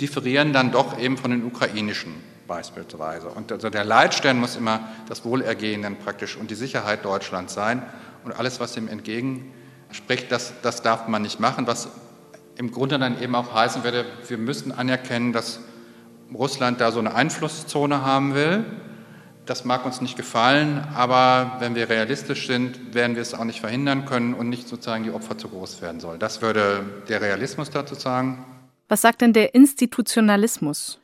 [0.00, 2.14] differieren dann doch eben von den ukrainischen
[2.46, 3.28] beispielsweise.
[3.28, 7.82] Und also der Leitstern muss immer das Wohlergehen dann praktisch und die Sicherheit Deutschlands sein.
[8.24, 11.88] Und alles, was dem entgegenspricht, das, das darf man nicht machen, was
[12.56, 15.60] im Grunde dann eben auch heißen würde, wir müssen anerkennen, dass
[16.32, 18.64] Russland da so eine Einflusszone haben will.
[19.44, 23.60] Das mag uns nicht gefallen, aber wenn wir realistisch sind, werden wir es auch nicht
[23.60, 26.18] verhindern können und nicht sozusagen die Opfer zu groß werden sollen.
[26.18, 28.44] Das würde der Realismus dazu sagen.
[28.88, 30.98] Was sagt denn der Institutionalismus?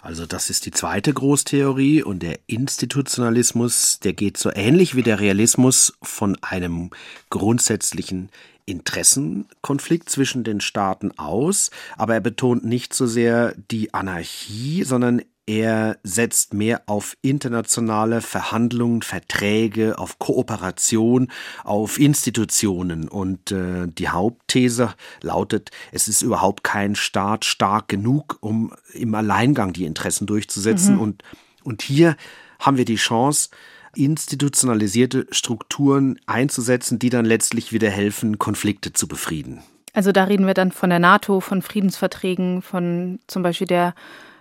[0.00, 5.18] Also das ist die zweite Großtheorie und der Institutionalismus, der geht so ähnlich wie der
[5.18, 6.90] Realismus von einem
[7.30, 8.30] grundsätzlichen
[8.64, 15.96] Interessenkonflikt zwischen den Staaten aus, aber er betont nicht so sehr die Anarchie, sondern er
[16.02, 21.28] setzt mehr auf internationale Verhandlungen, Verträge, auf Kooperation,
[21.64, 23.08] auf Institutionen.
[23.08, 24.92] Und äh, die Hauptthese
[25.22, 30.96] lautet, es ist überhaupt kein Staat stark genug, um im Alleingang die Interessen durchzusetzen.
[30.96, 31.00] Mhm.
[31.00, 31.22] Und,
[31.64, 32.16] und hier
[32.58, 33.48] haben wir die Chance,
[33.96, 39.62] institutionalisierte Strukturen einzusetzen, die dann letztlich wieder helfen, Konflikte zu befrieden.
[39.94, 43.94] Also da reden wir dann von der NATO, von Friedensverträgen, von zum Beispiel der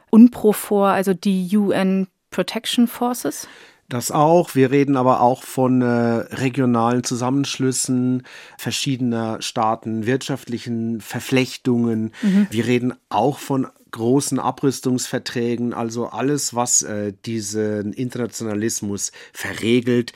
[0.09, 3.47] UNPROFOR, also die UN Protection Forces?
[3.89, 4.53] Das auch.
[4.53, 8.23] Wir reden aber auch von äh, regionalen Zusammenschlüssen
[8.57, 12.11] verschiedener Staaten, wirtschaftlichen Verflechtungen.
[12.21, 12.47] Mhm.
[12.49, 20.11] Wir reden auch von großen Abrüstungsverträgen, also alles, was äh, diesen Internationalismus verregelt,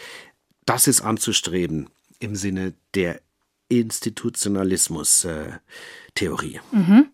[0.65, 1.89] das ist anzustreben
[2.19, 3.21] im Sinne der
[3.69, 5.47] Institutionalismus-Theorie.
[5.47, 5.59] Äh,
[6.71, 7.07] mhm.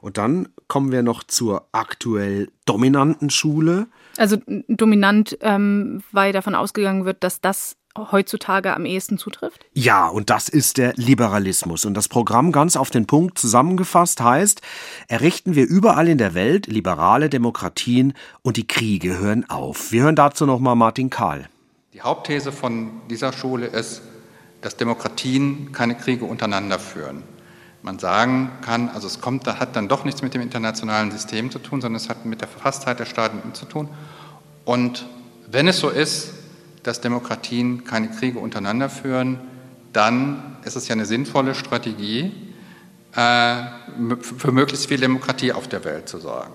[0.00, 3.86] Und dann kommen wir noch zur aktuell dominanten Schule.
[4.18, 4.36] Also
[4.68, 9.66] dominant, ähm, weil davon ausgegangen wird, dass das heutzutage am ehesten zutrifft?
[9.74, 11.84] Ja, und das ist der Liberalismus.
[11.84, 14.62] Und das Programm ganz auf den Punkt zusammengefasst heißt,
[15.08, 19.92] errichten wir überall in der Welt liberale Demokratien und die Kriege hören auf.
[19.92, 21.48] Wir hören dazu nochmal Martin Kahl.
[21.92, 24.02] Die Hauptthese von dieser Schule ist,
[24.62, 27.22] dass Demokratien keine Kriege untereinander führen
[27.82, 31.58] man sagen kann, also es kommt, hat dann doch nichts mit dem internationalen System zu
[31.58, 33.88] tun, sondern es hat mit der Verfasstheit der Staaten zu tun.
[34.64, 35.06] Und
[35.50, 36.32] wenn es so ist,
[36.84, 39.40] dass Demokratien keine Kriege untereinander führen,
[39.92, 42.32] dann ist es ja eine sinnvolle Strategie,
[43.14, 43.56] äh,
[44.22, 46.54] für möglichst viel Demokratie auf der Welt zu sorgen.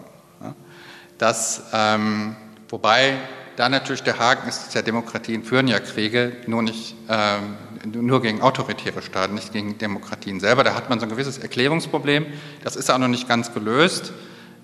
[1.18, 2.36] Das, ähm,
[2.70, 3.18] wobei
[3.56, 7.56] da natürlich der Haken ist, ja Demokratien führen ja Kriege, nur nicht ähm,
[7.86, 10.64] nur gegen autoritäre Staaten, nicht gegen Demokratien selber.
[10.64, 12.26] Da hat man so ein gewisses Erklärungsproblem.
[12.64, 14.14] Das ist auch noch nicht ganz gelöst.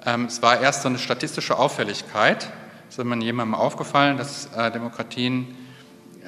[0.05, 2.49] Ähm, es war erst so eine statistische Auffälligkeit.
[2.89, 5.55] Es ist man jemandem aufgefallen, dass äh, Demokratien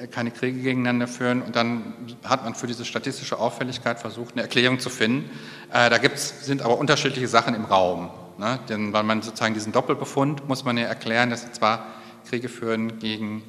[0.00, 1.42] äh, keine Kriege gegeneinander führen.
[1.42, 5.30] Und dann hat man für diese statistische Auffälligkeit versucht, eine Erklärung zu finden.
[5.72, 8.10] Äh, da gibt's, sind aber unterschiedliche Sachen im Raum.
[8.38, 8.58] Ne?
[8.68, 11.86] Denn weil man sozusagen diesen Doppelbefund muss man ja erklären, dass sie zwar
[12.28, 13.42] Kriege führen gegen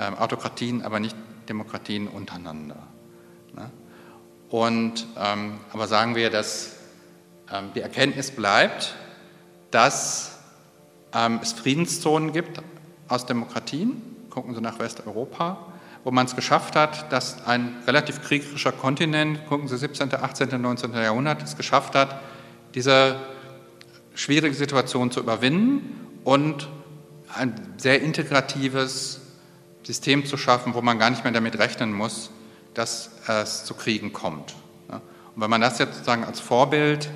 [0.00, 1.16] ähm, Autokratien, aber nicht
[1.48, 2.86] Demokratien untereinander.
[3.54, 3.70] Ne?
[4.50, 6.76] Und, ähm, aber sagen wir, dass
[7.52, 8.94] ähm, die Erkenntnis bleibt,
[9.70, 10.38] dass
[11.12, 12.60] ähm, es Friedenszonen gibt
[13.08, 15.66] aus Demokratien, gucken Sie nach Westeuropa,
[16.04, 20.92] wo man es geschafft hat, dass ein relativ kriegerischer Kontinent, gucken Sie 17., 18., 19.
[20.94, 22.20] Jahrhundert, es geschafft hat,
[22.74, 23.16] diese
[24.14, 26.68] schwierige Situation zu überwinden und
[27.34, 29.20] ein sehr integratives
[29.88, 32.28] System zu schaffen, wo man gar nicht mehr damit rechnen muss,
[32.74, 34.54] dass es zu Kriegen kommt.
[34.86, 37.08] Und wenn man das jetzt sozusagen als Vorbild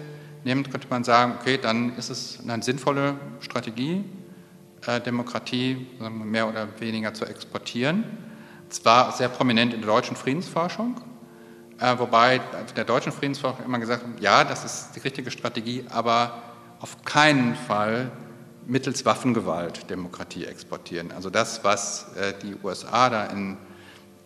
[0.42, 4.02] nimmt, könnte man sagen, okay, dann ist es eine sinnvolle Strategie,
[4.86, 8.04] äh, Demokratie mehr oder weniger zu exportieren.
[8.70, 10.98] Zwar sehr prominent in der deutschen Friedensforschung,
[11.78, 12.40] äh, wobei
[12.74, 16.42] der deutschen Friedensforschung immer gesagt hat, ja, das ist die richtige Strategie, aber
[16.80, 18.10] auf keinen Fall
[18.66, 21.12] mittels Waffengewalt Demokratie exportieren.
[21.12, 23.56] Also das, was äh, die USA da in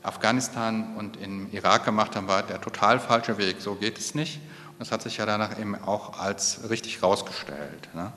[0.03, 3.57] Afghanistan und im Irak gemacht haben, war der total falsche Weg.
[3.61, 4.41] So geht es nicht.
[4.73, 7.89] Und das hat sich ja danach eben auch als richtig rausgestellt.
[7.95, 8.13] Ne?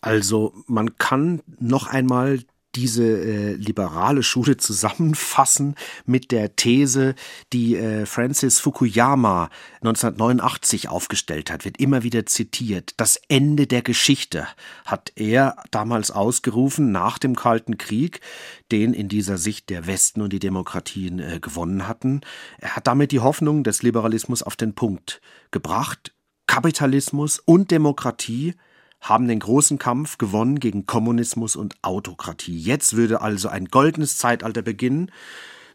[0.00, 2.40] Also man kann noch einmal
[2.74, 7.14] diese äh, liberale Schule zusammenfassen mit der These,
[7.52, 9.50] die äh, Francis Fukuyama
[9.80, 12.94] 1989 aufgestellt hat, wird immer wieder zitiert.
[12.96, 14.46] Das Ende der Geschichte
[14.84, 18.20] hat er damals ausgerufen nach dem Kalten Krieg,
[18.70, 22.20] den in dieser Sicht der Westen und die Demokratien äh, gewonnen hatten.
[22.58, 26.12] Er hat damit die Hoffnung des Liberalismus auf den Punkt gebracht.
[26.46, 28.54] Kapitalismus und Demokratie
[29.00, 32.58] haben den großen Kampf gewonnen gegen Kommunismus und Autokratie.
[32.58, 35.10] Jetzt würde also ein goldenes Zeitalter beginnen.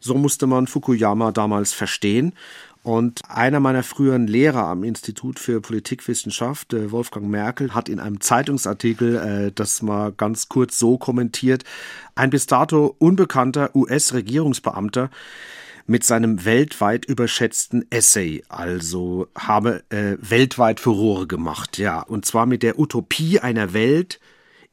[0.00, 2.34] So musste man Fukuyama damals verstehen.
[2.82, 8.20] Und einer meiner früheren Lehrer am Institut für Politikwissenschaft, äh, Wolfgang Merkel, hat in einem
[8.20, 11.64] Zeitungsartikel äh, das mal ganz kurz so kommentiert.
[12.14, 15.08] Ein bis dato unbekannter US-Regierungsbeamter
[15.86, 22.62] mit seinem weltweit überschätzten Essay, also habe äh, weltweit Furore gemacht, ja, und zwar mit
[22.62, 24.20] der Utopie einer Welt,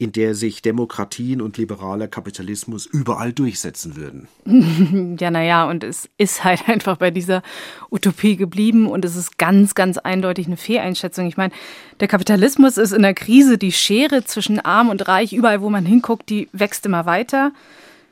[0.02, 4.28] in der sich Demokratien und liberaler Kapitalismus überall durchsetzen würden.
[5.20, 7.44] Ja, naja, und es ist halt einfach bei dieser
[7.92, 11.28] Utopie geblieben und es ist ganz, ganz eindeutig eine Fehleinschätzung.
[11.28, 11.54] Ich meine,
[12.00, 15.86] der Kapitalismus ist in der Krise, die Schere zwischen arm und reich, überall wo man
[15.86, 17.52] hinguckt, die wächst immer weiter.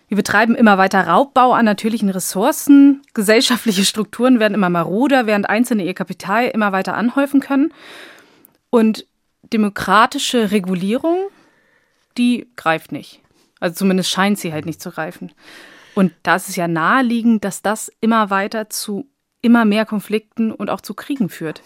[0.09, 3.03] Wir betreiben immer weiter Raubbau an natürlichen Ressourcen.
[3.13, 7.71] Gesellschaftliche Strukturen werden immer maroder, während Einzelne ihr Kapital immer weiter anhäufen können.
[8.71, 9.05] Und
[9.43, 11.27] demokratische Regulierung,
[12.17, 13.21] die greift nicht.
[13.59, 15.31] Also zumindest scheint sie halt nicht zu greifen.
[15.93, 19.07] Und da ist es ja naheliegend, dass das immer weiter zu
[19.41, 21.61] immer mehr Konflikten und auch zu Kriegen führt.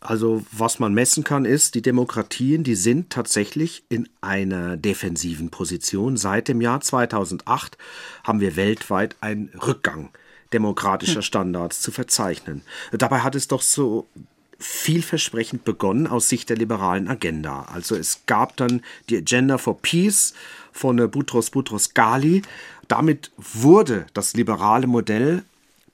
[0.00, 6.16] Also was man messen kann, ist, die Demokratien, die sind tatsächlich in einer defensiven Position.
[6.16, 7.76] Seit dem Jahr 2008
[8.24, 10.08] haben wir weltweit einen Rückgang
[10.54, 11.22] demokratischer hm.
[11.22, 12.62] Standards zu verzeichnen.
[12.92, 14.06] Dabei hat es doch so
[14.58, 17.66] vielversprechend begonnen aus Sicht der liberalen Agenda.
[17.72, 20.34] Also es gab dann die Agenda for Peace
[20.72, 22.42] von Boutros Boutros Ghali.
[22.88, 25.44] Damit wurde das liberale Modell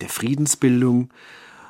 [0.00, 1.10] der Friedensbildung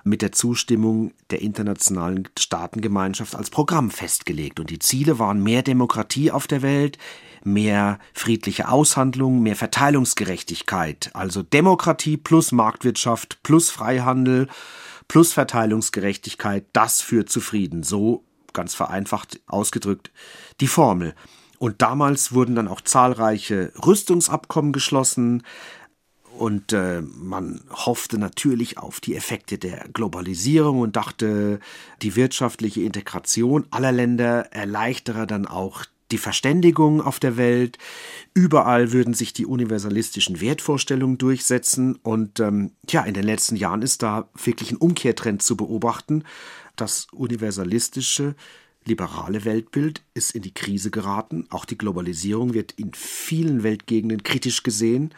[0.06, 4.60] mit der Zustimmung der internationalen Staatengemeinschaft als Programm festgelegt.
[4.60, 6.96] Und die Ziele waren mehr Demokratie auf der Welt,
[7.42, 11.10] mehr friedliche Aushandlung, mehr Verteilungsgerechtigkeit.
[11.12, 14.48] Also Demokratie plus Marktwirtschaft plus Freihandel
[15.08, 17.82] plus Verteilungsgerechtigkeit, das führt zu Frieden.
[17.82, 20.12] So ganz vereinfacht ausgedrückt
[20.60, 21.14] die Formel.
[21.58, 25.42] Und damals wurden dann auch zahlreiche Rüstungsabkommen geschlossen,
[26.38, 31.60] und äh, man hoffte natürlich auf die Effekte der Globalisierung und dachte,
[32.02, 37.78] die wirtschaftliche Integration aller Länder erleichtere dann auch die Verständigung auf der Welt.
[38.32, 41.96] Überall würden sich die universalistischen Wertvorstellungen durchsetzen.
[42.02, 46.22] Und ähm, ja, in den letzten Jahren ist da wirklich ein Umkehrtrend zu beobachten.
[46.76, 48.34] Das universalistische,
[48.84, 51.46] liberale Weltbild ist in die Krise geraten.
[51.50, 55.12] Auch die Globalisierung wird in vielen Weltgegenden kritisch gesehen.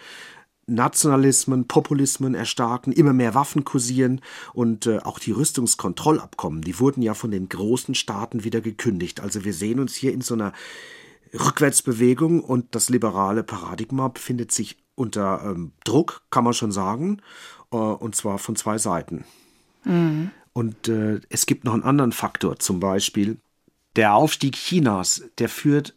[0.68, 4.20] Nationalismen, Populismen erstarken, immer mehr Waffen kursieren
[4.52, 9.20] und äh, auch die Rüstungskontrollabkommen, die wurden ja von den großen Staaten wieder gekündigt.
[9.20, 10.52] Also wir sehen uns hier in so einer
[11.32, 17.20] Rückwärtsbewegung und das liberale Paradigma befindet sich unter ähm, Druck, kann man schon sagen,
[17.72, 19.24] äh, und zwar von zwei Seiten.
[19.84, 20.30] Mhm.
[20.52, 23.38] Und äh, es gibt noch einen anderen Faktor, zum Beispiel
[23.96, 25.94] der Aufstieg Chinas, der führt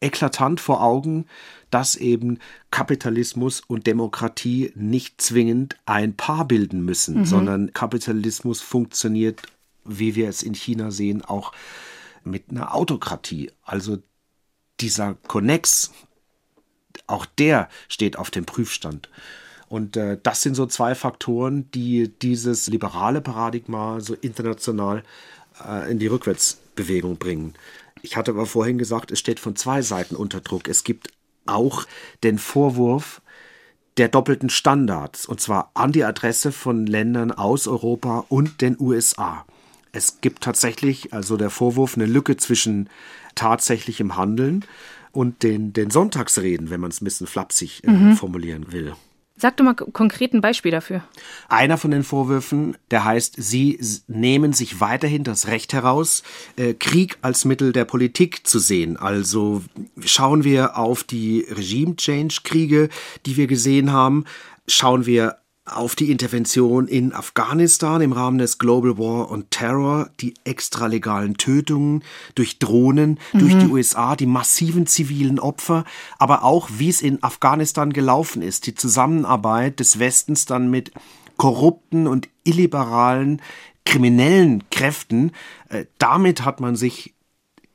[0.00, 1.26] eklatant vor Augen,
[1.70, 2.38] dass eben
[2.70, 7.24] Kapitalismus und Demokratie nicht zwingend ein Paar bilden müssen, mhm.
[7.24, 9.42] sondern Kapitalismus funktioniert,
[9.84, 11.52] wie wir es in China sehen, auch
[12.24, 13.50] mit einer Autokratie.
[13.62, 13.98] Also
[14.80, 15.92] dieser Konnex,
[17.06, 19.08] auch der steht auf dem Prüfstand.
[19.68, 25.04] Und äh, das sind so zwei Faktoren, die dieses liberale Paradigma so international
[25.64, 27.54] äh, in die Rückwärtsbewegung bringen.
[28.02, 30.68] Ich hatte aber vorhin gesagt, es steht von zwei Seiten unter Druck.
[30.68, 31.10] Es gibt
[31.46, 31.84] auch
[32.22, 33.20] den Vorwurf
[33.96, 39.44] der doppelten Standards, und zwar an die Adresse von Ländern aus Europa und den USA.
[39.92, 42.88] Es gibt tatsächlich also der Vorwurf eine Lücke zwischen
[43.34, 44.64] tatsächlichem Handeln
[45.12, 48.16] und den, den Sonntagsreden, wenn man es ein bisschen flapsig äh, mhm.
[48.16, 48.94] formulieren will.
[49.40, 51.02] Sag doch mal konkret ein Beispiel dafür.
[51.48, 56.22] Einer von den Vorwürfen, der heißt, Sie nehmen sich weiterhin das Recht heraus,
[56.56, 58.98] äh, Krieg als Mittel der Politik zu sehen.
[58.98, 59.62] Also
[60.04, 62.90] schauen wir auf die Regime-Change-Kriege,
[63.24, 64.26] die wir gesehen haben,
[64.66, 65.38] schauen wir
[65.70, 72.02] auf die Intervention in Afghanistan im Rahmen des Global War on Terror, die extralegalen Tötungen
[72.34, 73.38] durch Drohnen, mhm.
[73.38, 75.84] durch die USA, die massiven zivilen Opfer,
[76.18, 80.92] aber auch wie es in Afghanistan gelaufen ist, die Zusammenarbeit des Westens dann mit
[81.36, 83.40] korrupten und illiberalen
[83.84, 85.32] kriminellen Kräften.
[85.68, 87.14] Äh, damit hat man sich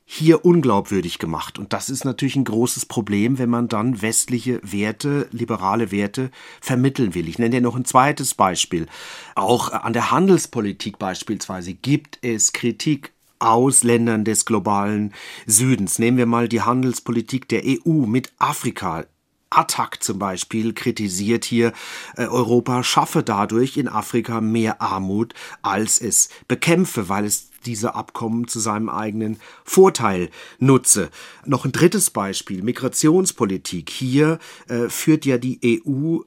[0.08, 1.58] hier unglaubwürdig gemacht.
[1.58, 6.30] Und das ist natürlich ein großes Problem, wenn man dann westliche Werte, liberale Werte
[6.60, 7.28] vermitteln will.
[7.28, 8.86] Ich nenne dir noch ein zweites Beispiel.
[9.34, 15.12] Auch an der Handelspolitik beispielsweise gibt es Kritik aus Ländern des globalen
[15.44, 15.98] Südens.
[15.98, 19.04] Nehmen wir mal die Handelspolitik der EU mit Afrika.
[19.50, 21.72] Attac zum Beispiel kritisiert hier,
[22.16, 28.48] äh, Europa schaffe dadurch in Afrika mehr Armut, als es bekämpfe, weil es diese Abkommen
[28.48, 31.10] zu seinem eigenen Vorteil nutze.
[31.44, 33.90] Noch ein drittes Beispiel, Migrationspolitik.
[33.90, 34.38] Hier
[34.68, 36.20] äh, führt ja die EU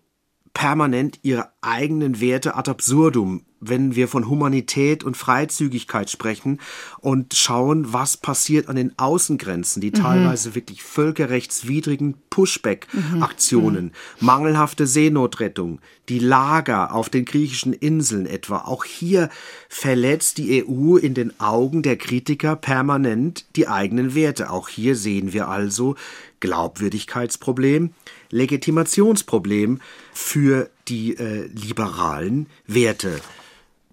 [0.54, 6.60] permanent ihre eigenen Werte ad absurdum wenn wir von Humanität und Freizügigkeit sprechen
[7.00, 9.95] und schauen, was passiert an den Außengrenzen, die mhm.
[9.95, 14.26] teilweise wirklich völkerrechtswidrigen Pushback-Aktionen, mhm.
[14.26, 18.60] mangelhafte Seenotrettung, die Lager auf den griechischen Inseln etwa.
[18.60, 19.30] Auch hier
[19.68, 24.50] verletzt die EU in den Augen der Kritiker permanent die eigenen Werte.
[24.50, 25.95] Auch hier sehen wir also
[26.39, 27.91] Glaubwürdigkeitsproblem,
[28.32, 29.82] Legitimationsproblem
[30.20, 33.22] für die äh, liberalen Werte.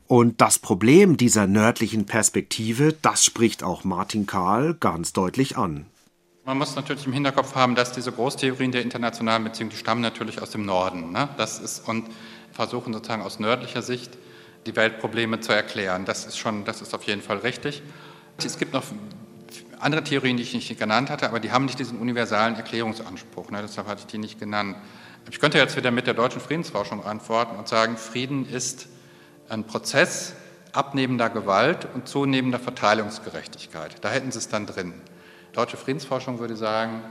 [0.08, 5.86] Und das Problem dieser nördlichen Perspektive, das spricht auch Martin Kahl ganz deutlich an.
[6.44, 10.42] Man muss natürlich im Hinterkopf haben, dass diese Großtheorien der internationalen Beziehungen, die stammen natürlich
[10.42, 11.12] aus dem Norden.
[11.12, 11.28] Ne?
[11.38, 12.04] Das ist, und
[12.52, 14.10] versuchen sozusagen aus nördlicher Sicht
[14.66, 16.04] die Weltprobleme zu erklären.
[16.04, 17.82] Das ist schon, das ist auf jeden Fall richtig.
[18.44, 18.84] Es gibt noch
[19.78, 23.50] andere Theorien, die ich nicht genannt hatte, aber die haben nicht diesen universalen Erklärungsanspruch.
[23.50, 23.62] Ne?
[23.62, 24.76] Deshalb hatte ich die nicht genannt.
[25.28, 28.86] Ich könnte jetzt wieder mit der deutschen Friedensforschung antworten und sagen, Frieden ist
[29.48, 30.34] ein Prozess
[30.72, 33.96] abnehmender Gewalt und zunehmender Verteilungsgerechtigkeit.
[34.02, 34.94] Da hätten Sie es dann drin.
[35.52, 37.02] Deutsche Friedensforschung würde sagen,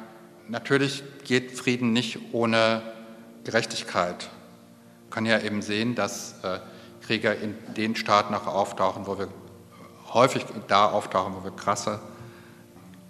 [0.47, 2.83] natürlich geht Frieden nicht ohne
[3.43, 4.29] Gerechtigkeit.
[5.03, 6.59] Man kann ja eben sehen, dass äh,
[7.01, 9.27] Krieger in den Staaten auch auftauchen, wo wir
[10.13, 11.99] häufig da auftauchen, wo wir krasse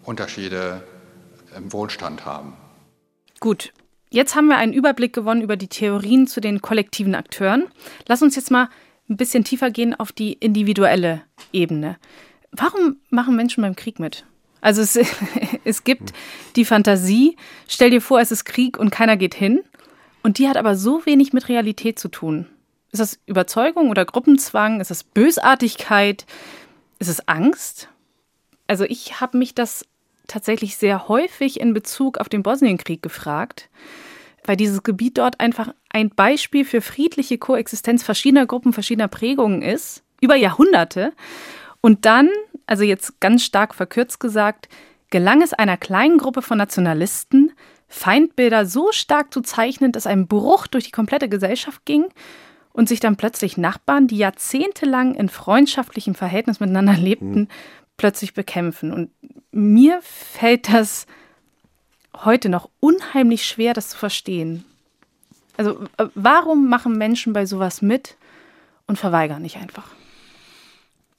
[0.04, 0.84] Unterschiede
[1.56, 2.54] im Wohlstand haben.
[3.40, 3.74] Gut,
[4.10, 7.66] jetzt haben wir einen Überblick gewonnen über die Theorien zu den kollektiven Akteuren.
[8.08, 8.70] Lass uns jetzt mal
[9.10, 11.98] ein bisschen tiefer gehen auf die individuelle Ebene.
[12.52, 14.26] Warum machen Menschen beim Krieg mit?
[14.62, 14.98] Also es,
[15.64, 16.14] es gibt
[16.56, 17.38] die Fantasie,
[17.68, 19.62] stell dir vor, es ist Krieg und keiner geht hin.
[20.24, 22.48] Und die hat aber so wenig mit Realität zu tun.
[22.92, 24.82] Ist das Überzeugung oder Gruppenzwang?
[24.82, 26.26] Ist das Bösartigkeit?
[26.98, 27.90] Ist es Angst?
[28.68, 29.86] Also ich habe mich das
[30.28, 33.70] tatsächlich sehr häufig in Bezug auf den Bosnienkrieg gefragt,
[34.44, 40.04] weil dieses Gebiet dort einfach ein Beispiel für friedliche Koexistenz verschiedener Gruppen, verschiedener Prägungen ist,
[40.22, 41.14] über Jahrhunderte.
[41.82, 42.30] Und dann,
[42.66, 44.70] also jetzt ganz stark verkürzt gesagt,
[45.10, 47.54] gelang es einer kleinen Gruppe von Nationalisten,
[47.88, 52.06] Feindbilder so stark zu zeichnen, dass ein Bruch durch die komplette Gesellschaft ging
[52.74, 57.48] und sich dann plötzlich Nachbarn, die jahrzehntelang in freundschaftlichem Verhältnis miteinander lebten, mhm.
[57.98, 58.92] Plötzlich bekämpfen.
[58.92, 59.12] Und
[59.52, 61.06] mir fällt das
[62.24, 64.66] heute noch unheimlich schwer, das zu verstehen.
[65.58, 68.18] Also äh, warum machen Menschen bei sowas mit
[68.88, 69.88] und verweigern nicht einfach?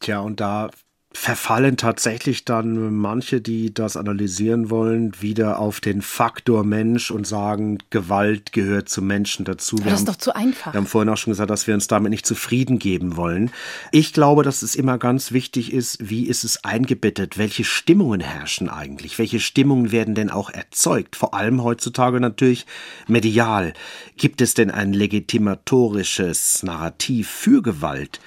[0.01, 0.70] Tja, und da
[1.17, 7.79] verfallen tatsächlich dann manche, die das analysieren wollen, wieder auf den Faktor Mensch und sagen,
[7.89, 9.79] Gewalt gehört zum Menschen dazu.
[9.79, 10.75] Wir das ist haben, doch zu einfach.
[10.75, 13.51] Wir haben vorhin auch schon gesagt, dass wir uns damit nicht zufrieden geben wollen.
[13.93, 17.39] Ich glaube, dass es immer ganz wichtig ist, wie ist es eingebettet?
[17.39, 19.19] Welche Stimmungen herrschen eigentlich?
[19.19, 21.17] Welche Stimmungen werden denn auch erzeugt?
[21.17, 22.67] Vor allem heutzutage natürlich
[23.09, 23.73] medial.
[24.19, 28.21] Gibt es denn ein legitimatorisches Narrativ für Gewalt?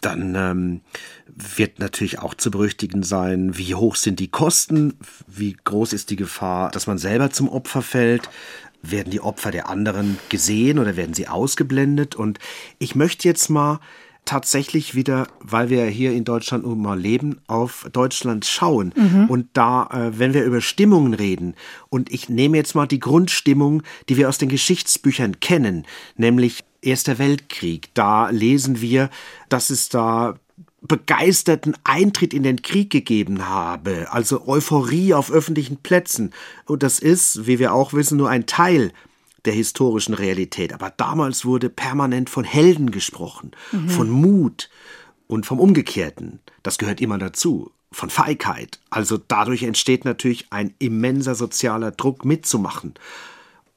[0.00, 0.80] Dann ähm,
[1.56, 4.94] wird natürlich auch zu berüchtigen sein, wie hoch sind die Kosten,
[5.26, 8.28] wie groß ist die Gefahr, dass man selber zum Opfer fällt.
[8.82, 12.14] Werden die Opfer der anderen gesehen oder werden sie ausgeblendet?
[12.14, 12.38] Und
[12.78, 13.80] ich möchte jetzt mal
[14.24, 18.92] tatsächlich wieder, weil wir hier in Deutschland nun mal leben, auf Deutschland schauen.
[18.94, 19.24] Mhm.
[19.28, 21.54] Und da, äh, wenn wir über Stimmungen reden,
[21.88, 25.86] und ich nehme jetzt mal die Grundstimmung, die wir aus den Geschichtsbüchern kennen,
[26.16, 27.90] nämlich Erster Weltkrieg.
[27.94, 29.10] Da lesen wir,
[29.48, 30.36] dass es da
[30.80, 36.32] begeisterten Eintritt in den Krieg gegeben habe, also Euphorie auf öffentlichen Plätzen.
[36.66, 38.92] Und das ist, wie wir auch wissen, nur ein Teil
[39.44, 40.72] der historischen Realität.
[40.72, 43.88] Aber damals wurde permanent von Helden gesprochen, mhm.
[43.88, 44.70] von Mut
[45.26, 46.40] und vom Umgekehrten.
[46.62, 47.72] Das gehört immer dazu.
[47.90, 48.80] Von Feigheit.
[48.90, 52.94] Also dadurch entsteht natürlich ein immenser sozialer Druck mitzumachen.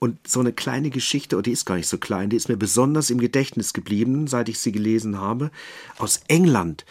[0.04, 2.58] Und so eine kleine Geschichte, und die ist gar nicht so klein, die ist mir
[2.58, 5.52] besonders im Gedächtnis geblieben, seit ich sie gelesen habe,
[5.99, 6.86] aus England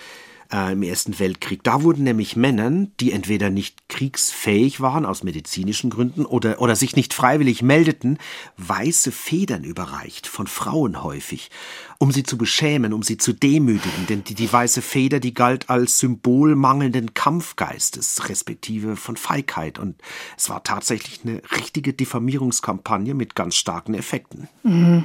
[0.52, 1.62] äh, im Ersten Weltkrieg.
[1.62, 6.96] Da wurden nämlich Männern, die entweder nicht kriegsfähig waren aus medizinischen Gründen oder, oder sich
[6.96, 8.18] nicht freiwillig meldeten,
[8.56, 11.50] weiße Federn überreicht, von Frauen häufig,
[11.98, 15.70] um sie zu beschämen, um sie zu demütigen, denn die, die weiße Feder, die galt
[15.70, 19.78] als Symbol mangelnden Kampfgeistes, respektive von Feigheit.
[19.78, 19.96] Und
[20.36, 24.48] es war tatsächlich eine richtige Diffamierungskampagne mit ganz starken Effekten.
[24.62, 25.04] Mhm.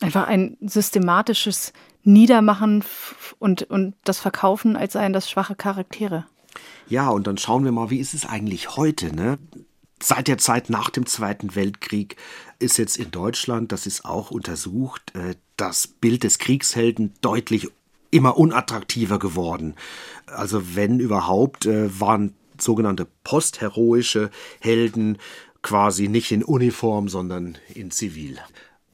[0.00, 1.72] Einfach ein systematisches
[2.06, 2.84] Niedermachen
[3.38, 6.26] und, und das Verkaufen, als seien das schwache Charaktere.
[6.88, 9.38] Ja, und dann schauen wir mal, wie ist es eigentlich heute, ne?
[10.02, 12.16] Seit der Zeit nach dem Zweiten Weltkrieg
[12.58, 17.68] ist jetzt in Deutschland, das ist auch untersucht, äh, das Bild des Kriegshelden deutlich
[18.10, 19.74] immer unattraktiver geworden.
[20.26, 24.30] Also wenn überhaupt, äh, waren sogenannte postheroische
[24.60, 25.18] Helden
[25.62, 28.38] quasi nicht in Uniform, sondern in Zivil.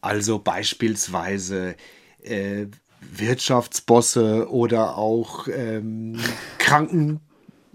[0.00, 1.76] Also beispielsweise
[2.22, 2.66] äh,
[3.14, 6.18] Wirtschaftsbosse oder auch ähm,
[6.59, 7.20] Kranken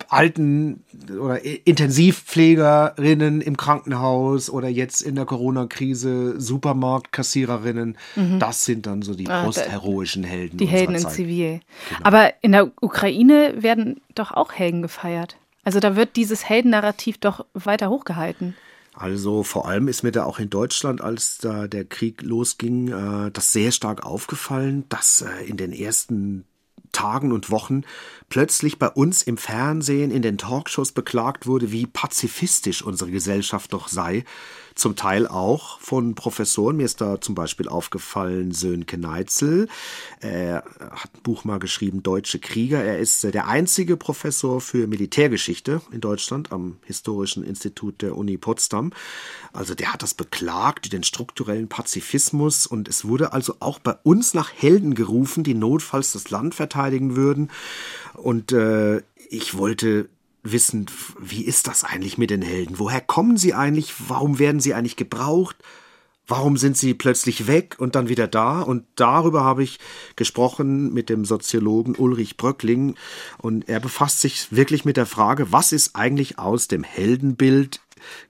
[0.10, 0.84] alten
[1.20, 7.98] oder Intensivpflegerinnen im Krankenhaus oder jetzt in der Corona-Krise Supermarktkassiererinnen.
[8.16, 8.40] Mhm.
[8.40, 10.58] Das sind dann so die ah, postheroischen Helden.
[10.58, 11.60] Die Helden in Zivil.
[11.90, 12.02] Genau.
[12.04, 15.38] Aber in der Ukraine werden doch auch Helden gefeiert.
[15.64, 18.56] Also da wird dieses Heldennarrativ doch weiter hochgehalten.
[18.98, 23.32] Also vor allem ist mir da auch in Deutschland, als da der Krieg losging, äh,
[23.32, 26.46] das sehr stark aufgefallen, dass äh, in den ersten
[26.94, 27.84] Tagen und Wochen
[28.28, 33.88] plötzlich bei uns im Fernsehen, in den Talkshows beklagt wurde, wie pazifistisch unsere Gesellschaft doch
[33.88, 34.26] sei
[34.78, 36.78] zum Teil auch von Professoren.
[36.78, 39.68] Mir ist da zum Beispiel aufgefallen Sönke Neitzel.
[40.20, 42.84] Er hat ein Buch mal geschrieben, Deutsche Krieger.
[42.84, 48.94] Er ist der einzige Professor für Militärgeschichte in Deutschland am Historischen Institut der Uni Potsdam.
[49.52, 52.68] Also der hat das beklagt, den strukturellen Pazifismus.
[52.68, 57.16] Und es wurde also auch bei uns nach Helden gerufen, die notfalls das Land verteidigen
[57.16, 57.50] würden.
[58.14, 60.10] Und äh, ich wollte
[60.52, 60.88] wissen,
[61.20, 62.80] wie ist das eigentlich mit den Helden?
[62.80, 63.94] Woher kommen sie eigentlich?
[64.08, 65.58] Warum werden sie eigentlich gebraucht?
[66.28, 68.62] Warum sind sie plötzlich weg und dann wieder da?
[68.62, 69.80] Und darüber habe ich
[70.18, 72.96] gesprochen mit dem Soziologen Ulrich Bröckling.
[73.38, 77.80] Und er befasst sich wirklich mit der Frage, was ist eigentlich aus dem Heldenbild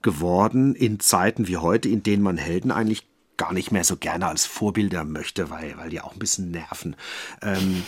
[0.03, 3.07] geworden in Zeiten wie heute, in denen man Helden eigentlich
[3.37, 6.95] gar nicht mehr so gerne als Vorbilder möchte, weil, weil die auch ein bisschen nerven.
[7.41, 7.83] Ähm,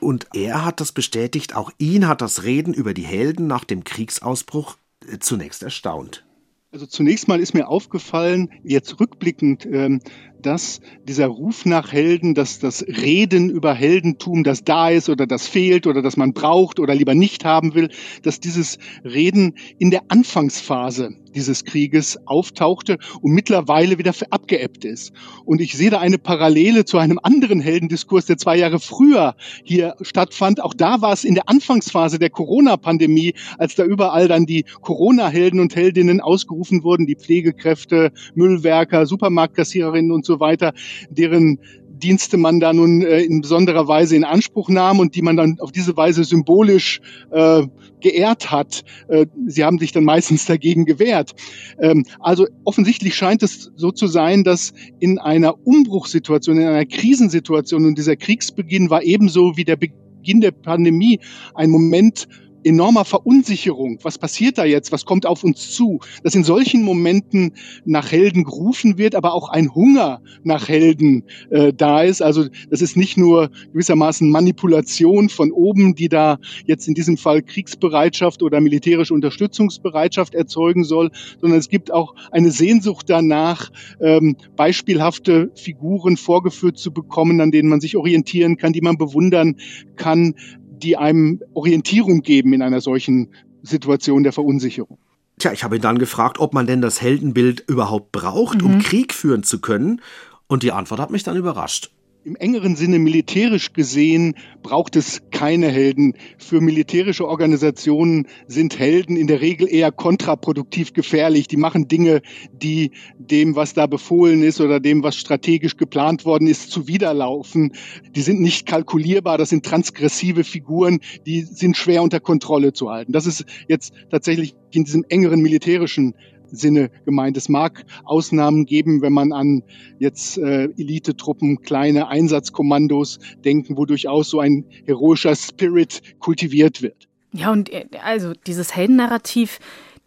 [0.00, 3.84] und er hat das bestätigt, auch ihn hat das Reden über die Helden nach dem
[3.84, 4.76] Kriegsausbruch
[5.06, 6.24] äh, zunächst erstaunt.
[6.72, 10.00] Also zunächst mal ist mir aufgefallen, jetzt rückblickend, ähm,
[10.42, 15.46] dass dieser Ruf nach Helden, dass das Reden über Heldentum, das da ist oder das
[15.46, 17.90] fehlt oder das man braucht oder lieber nicht haben will,
[18.22, 25.12] dass dieses Reden in der Anfangsphase dieses Krieges auftauchte und mittlerweile wieder abgeebbt ist.
[25.44, 29.34] Und ich sehe da eine Parallele zu einem anderen Heldendiskurs, der zwei Jahre früher
[29.64, 30.62] hier stattfand.
[30.62, 35.60] Auch da war es in der Anfangsphase der Corona-Pandemie, als da überall dann die Corona-Helden
[35.60, 40.72] und Heldinnen ausgerufen wurden, die Pflegekräfte, Müllwerker, Supermarktkassiererinnen und so weiter,
[41.10, 41.58] deren
[42.02, 45.58] Dienste man da nun äh, in besonderer Weise in Anspruch nahm und die man dann
[45.60, 47.62] auf diese Weise symbolisch äh,
[48.00, 48.82] geehrt hat.
[49.08, 51.32] Äh, sie haben sich dann meistens dagegen gewehrt.
[51.78, 57.86] Ähm, also offensichtlich scheint es so zu sein, dass in einer Umbruchssituation, in einer Krisensituation
[57.86, 61.20] und dieser Kriegsbeginn war ebenso wie der Beginn der Pandemie
[61.54, 62.26] ein Moment
[62.64, 63.98] enormer Verunsicherung.
[64.02, 64.92] Was passiert da jetzt?
[64.92, 66.00] Was kommt auf uns zu?
[66.22, 67.52] Dass in solchen Momenten
[67.84, 72.22] nach Helden gerufen wird, aber auch ein Hunger nach Helden äh, da ist.
[72.22, 77.42] Also das ist nicht nur gewissermaßen Manipulation von oben, die da jetzt in diesem Fall
[77.42, 81.10] Kriegsbereitschaft oder militärische Unterstützungsbereitschaft erzeugen soll,
[81.40, 87.68] sondern es gibt auch eine Sehnsucht danach, ähm, beispielhafte Figuren vorgeführt zu bekommen, an denen
[87.68, 89.56] man sich orientieren kann, die man bewundern
[89.96, 90.34] kann,
[90.82, 93.28] die einem Orientierung geben in einer solchen
[93.62, 94.98] Situation der Verunsicherung.
[95.38, 98.66] Tja, ich habe ihn dann gefragt, ob man denn das Heldenbild überhaupt braucht, mhm.
[98.66, 100.00] um Krieg führen zu können.
[100.46, 101.90] Und die Antwort hat mich dann überrascht.
[102.24, 106.14] Im engeren Sinne militärisch gesehen braucht es keine Helden.
[106.38, 111.48] Für militärische Organisationen sind Helden in der Regel eher kontraproduktiv gefährlich.
[111.48, 116.46] Die machen Dinge, die dem, was da befohlen ist oder dem, was strategisch geplant worden
[116.46, 117.72] ist, zuwiderlaufen.
[118.14, 119.36] Die sind nicht kalkulierbar.
[119.36, 121.00] Das sind transgressive Figuren.
[121.26, 123.10] Die sind schwer unter Kontrolle zu halten.
[123.10, 126.14] Das ist jetzt tatsächlich in diesem engeren militärischen
[126.52, 127.36] Sinne gemeint.
[127.36, 129.62] Es mag Ausnahmen geben, wenn man an
[129.98, 137.08] jetzt äh, Elitetruppen, kleine Einsatzkommandos denken, wo durchaus so ein heroischer Spirit kultiviert wird.
[137.32, 139.58] Ja, und äh, also dieses Heldennarrativ,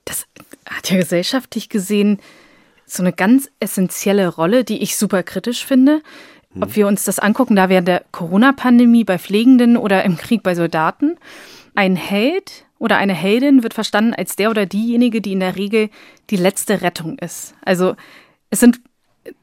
[0.05, 0.25] das
[0.65, 2.19] hat ja gesellschaftlich gesehen
[2.85, 6.01] so eine ganz essentielle Rolle, die ich super kritisch finde.
[6.53, 6.63] Hm.
[6.63, 10.55] Ob wir uns das angucken, da während der Corona-Pandemie bei Pflegenden oder im Krieg bei
[10.55, 11.17] Soldaten.
[11.75, 15.89] Ein Held oder eine Heldin wird verstanden als der oder diejenige, die in der Regel
[16.29, 17.53] die letzte Rettung ist.
[17.63, 17.95] Also
[18.49, 18.79] es sind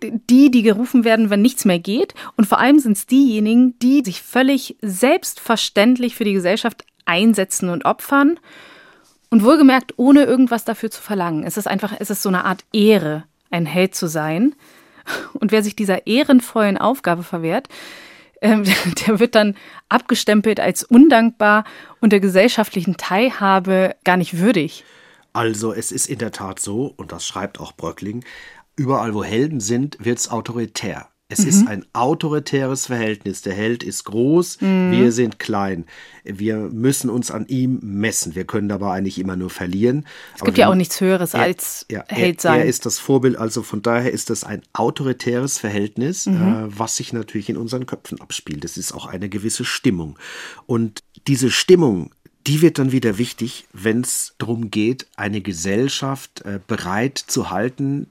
[0.03, 2.14] die, die gerufen werden, wenn nichts mehr geht.
[2.37, 7.85] Und vor allem sind es diejenigen, die sich völlig selbstverständlich für die Gesellschaft einsetzen und
[7.85, 8.39] opfern.
[9.30, 11.45] Und wohlgemerkt, ohne irgendwas dafür zu verlangen.
[11.45, 14.55] Es ist einfach, es ist so eine Art Ehre, ein Held zu sein.
[15.33, 17.68] Und wer sich dieser ehrenvollen Aufgabe verwehrt,
[18.43, 18.64] ähm,
[19.07, 19.57] der wird dann
[19.88, 21.64] abgestempelt als undankbar
[22.01, 24.84] und der gesellschaftlichen Teilhabe gar nicht würdig.
[25.32, 28.24] Also es ist in der Tat so, und das schreibt auch Bröckling,
[28.76, 31.09] überall wo Helden sind, wird es autoritär.
[31.33, 31.49] Es mhm.
[31.49, 33.43] ist ein autoritäres Verhältnis.
[33.43, 34.91] Der Held ist groß, mhm.
[34.93, 35.87] wir sind klein.
[36.24, 38.35] Wir müssen uns an ihm messen.
[38.35, 40.07] Wir können dabei eigentlich immer nur verlieren.
[40.37, 42.59] Es gibt ja auch nichts Höheres er, als ja, Held sein.
[42.59, 46.35] Er, er, ist das Vorbild, also von daher ist das ein autoritäres Verhältnis, mhm.
[46.35, 48.64] äh, was sich natürlich in unseren Köpfen abspielt.
[48.64, 50.18] Es ist auch eine gewisse Stimmung.
[50.66, 52.11] Und diese Stimmung,
[52.47, 58.09] die wird dann wieder wichtig, wenn es darum geht, eine Gesellschaft äh, bereit zu halten,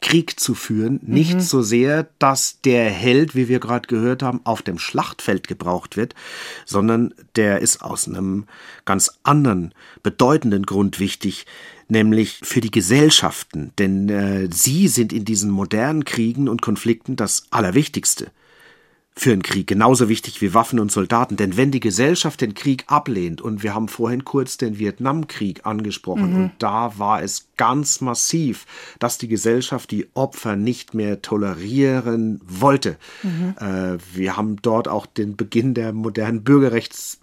[0.00, 1.00] Krieg zu führen.
[1.02, 1.40] Nicht mhm.
[1.40, 6.14] so sehr, dass der Held, wie wir gerade gehört haben, auf dem Schlachtfeld gebraucht wird,
[6.64, 8.46] sondern der ist aus einem
[8.84, 11.46] ganz anderen, bedeutenden Grund wichtig,
[11.88, 13.72] nämlich für die Gesellschaften.
[13.78, 18.30] Denn äh, sie sind in diesen modernen Kriegen und Konflikten das Allerwichtigste
[19.16, 21.36] für einen Krieg, genauso wichtig wie Waffen und Soldaten.
[21.36, 26.30] Denn wenn die Gesellschaft den Krieg ablehnt, und wir haben vorhin kurz den Vietnamkrieg angesprochen,
[26.30, 26.36] mhm.
[26.36, 28.66] und da war es ganz massiv,
[28.98, 32.96] dass die Gesellschaft die Opfer nicht mehr tolerieren wollte.
[33.22, 33.54] Mhm.
[33.58, 37.20] Äh, wir haben dort auch den Beginn der modernen Bürgerrechts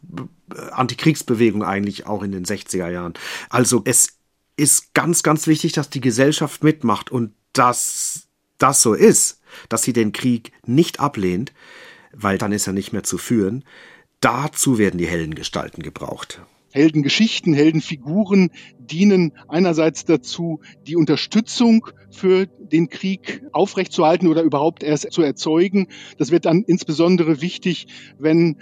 [0.71, 3.13] Antikriegsbewegung eigentlich auch in den 60er Jahren.
[3.49, 4.17] Also es
[4.55, 8.26] ist ganz, ganz wichtig, dass die Gesellschaft mitmacht und dass
[8.57, 11.53] das so ist, dass sie den Krieg nicht ablehnt,
[12.13, 13.63] weil dann ist er nicht mehr zu führen.
[14.19, 16.41] Dazu werden die Heldengestalten gebraucht.
[16.71, 25.21] Heldengeschichten, Heldenfiguren dienen einerseits dazu, die Unterstützung für den Krieg aufrechtzuerhalten oder überhaupt erst zu
[25.21, 25.87] erzeugen.
[26.17, 27.87] Das wird dann insbesondere wichtig,
[28.19, 28.57] wenn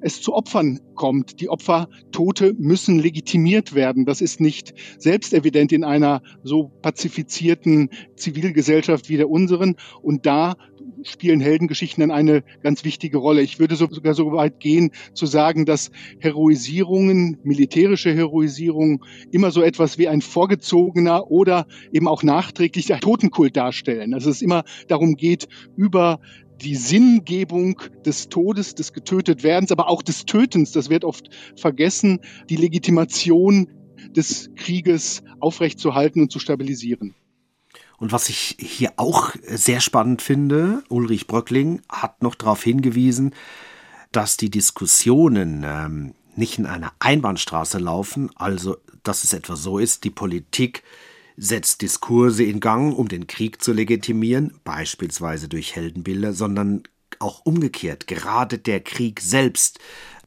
[0.00, 1.40] es zu Opfern kommt.
[1.40, 4.04] Die Opfertote müssen legitimiert werden.
[4.04, 9.76] Das ist nicht selbstevident in einer so pazifizierten Zivilgesellschaft wie der unseren.
[10.02, 10.56] Und da
[11.02, 13.42] spielen Heldengeschichten dann eine ganz wichtige Rolle.
[13.42, 19.98] Ich würde sogar so weit gehen, zu sagen, dass Heroisierungen, militärische Heroisierungen immer so etwas
[19.98, 24.14] wie ein vorgezogener oder eben auch nachträglicher Totenkult darstellen.
[24.14, 26.20] Also es immer darum geht, über
[26.62, 32.56] die Sinngebung des Todes, des Getötetwerdens, aber auch des Tötens, das wird oft vergessen, die
[32.56, 33.68] Legitimation
[34.16, 37.14] des Krieges aufrechtzuerhalten und zu stabilisieren.
[37.98, 43.34] Und was ich hier auch sehr spannend finde, Ulrich Bröckling hat noch darauf hingewiesen,
[44.10, 50.04] dass die Diskussionen ähm, nicht in einer Einbahnstraße laufen, also dass es etwa so ist,
[50.04, 50.82] die Politik
[51.40, 56.82] setzt Diskurse in Gang, um den Krieg zu legitimieren, beispielsweise durch Heldenbilder, sondern
[57.18, 58.06] auch umgekehrt.
[58.06, 59.78] Gerade der Krieg selbst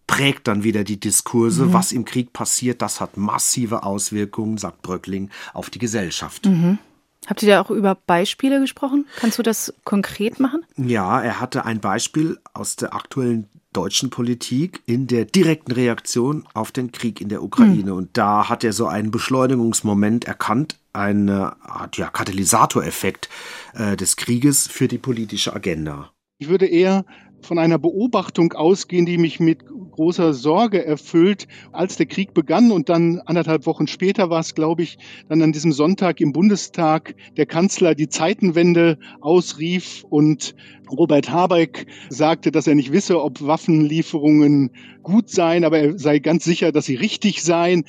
[0.08, 1.68] prägt dann wieder die Diskurse.
[1.68, 1.74] Mhm.
[1.74, 6.48] Was im Krieg passiert, das hat massive Auswirkungen, sagt Bröckling, auf die Gesellschaft.
[6.48, 6.80] Mhm.
[7.28, 9.06] Habt ihr da auch über Beispiele gesprochen?
[9.16, 10.66] Kannst du das konkret machen?
[10.76, 16.72] Ja, er hatte ein Beispiel aus der aktuellen deutschen Politik in der direkten Reaktion auf
[16.72, 17.92] den Krieg in der Ukraine.
[17.92, 17.98] Mhm.
[17.98, 23.30] Und da hat er so einen Beschleunigungsmoment erkannt, eine Art ja, Katalysatoreffekt
[23.74, 26.12] äh, des Krieges für die politische Agenda.
[26.38, 27.06] Ich würde eher
[27.44, 32.90] von einer Beobachtung ausgehen, die mich mit großer Sorge erfüllt, als der Krieg begann und
[32.90, 34.98] dann anderthalb Wochen später war es, glaube ich,
[35.30, 40.56] dann an diesem Sonntag im Bundestag der Kanzler die Zeitenwende ausrief und
[40.92, 44.72] Robert Habeck sagte, dass er nicht wisse, ob Waffenlieferungen
[45.02, 47.86] gut seien, aber er sei ganz sicher, dass sie richtig seien.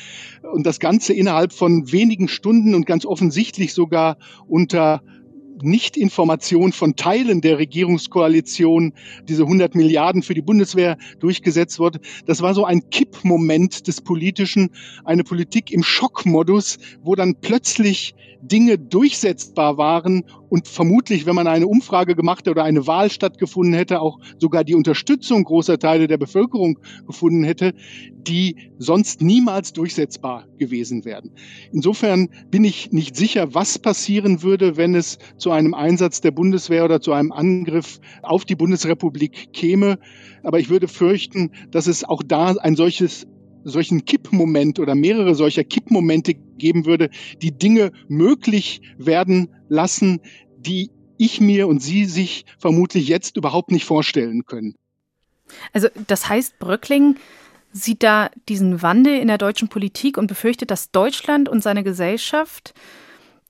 [0.53, 5.03] Und das Ganze innerhalb von wenigen Stunden und ganz offensichtlich sogar unter
[5.63, 8.93] Nichtinformation von Teilen der Regierungskoalition
[9.29, 12.01] diese 100 Milliarden für die Bundeswehr durchgesetzt wurde.
[12.27, 14.71] Das war so ein Kippmoment des Politischen,
[15.05, 21.67] eine Politik im Schockmodus, wo dann plötzlich Dinge durchsetzbar waren und vermutlich, wenn man eine
[21.67, 26.79] Umfrage gemacht oder eine Wahl stattgefunden hätte, auch sogar die Unterstützung großer Teile der Bevölkerung
[27.07, 27.73] gefunden hätte,
[28.13, 31.31] die sonst niemals durchsetzbar gewesen wären.
[31.73, 36.87] Insofern bin ich nicht sicher, was passieren würde, wenn es zu einem Einsatz der Bundeswehr
[36.87, 39.99] oder zu einem Angriff auf die Bundesrepublik käme.
[40.43, 43.27] Aber ich würde fürchten, dass es auch da ein solches
[43.63, 47.11] solchen Kippmoment oder mehrere solcher Kippmomente geben würde,
[47.43, 50.21] die Dinge möglich werden lassen,
[50.57, 54.75] die ich mir und Sie sich vermutlich jetzt überhaupt nicht vorstellen können.
[55.75, 57.17] Also das heißt, Bröckling
[57.71, 62.73] sieht da diesen Wandel in der deutschen Politik und befürchtet, dass Deutschland und seine Gesellschaft,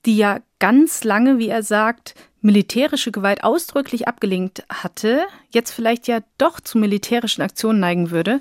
[0.07, 6.21] die ja ganz lange, wie er sagt, militärische Gewalt ausdrücklich abgelehnt hatte, jetzt vielleicht ja
[6.39, 8.41] doch zu militärischen Aktionen neigen würde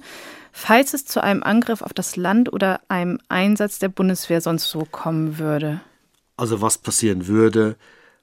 [0.54, 4.86] falls es zu einem Angriff auf das Land oder einem Einsatz der Bundeswehr sonst so
[4.86, 5.82] kommen würde?
[6.38, 7.76] Also was passieren würde,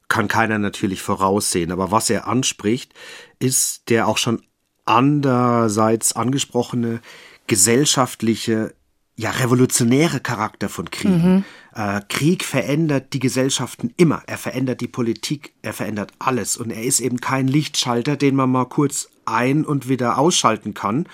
[0.09, 1.73] kann keiner natürlich voraussehen.
[1.73, 2.95] Aber was er anspricht,
[3.39, 4.43] ist der auch schon
[4.87, 7.01] andererseits angesprochene
[7.47, 8.75] gesellschaftliche,
[9.17, 11.11] ja revolutionäre Charakter von Krieg.
[11.11, 11.45] Mhm.
[11.75, 14.23] Äh, Krieg verändert die Gesellschaften immer.
[14.27, 16.57] Er verändert die Politik, er verändert alles.
[16.57, 21.07] Und er ist eben kein Lichtschalter, den man mal kurz ein- und wieder ausschalten kann,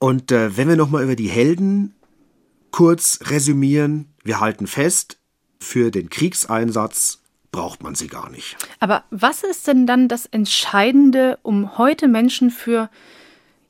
[0.00, 1.94] und äh, wenn wir nochmal über die Helden
[2.72, 5.18] kurz resümieren, wir halten fest,
[5.60, 7.18] für den Kriegseinsatz
[7.52, 8.56] braucht man sie gar nicht.
[8.78, 12.88] Aber was ist denn dann das Entscheidende, um heute Menschen für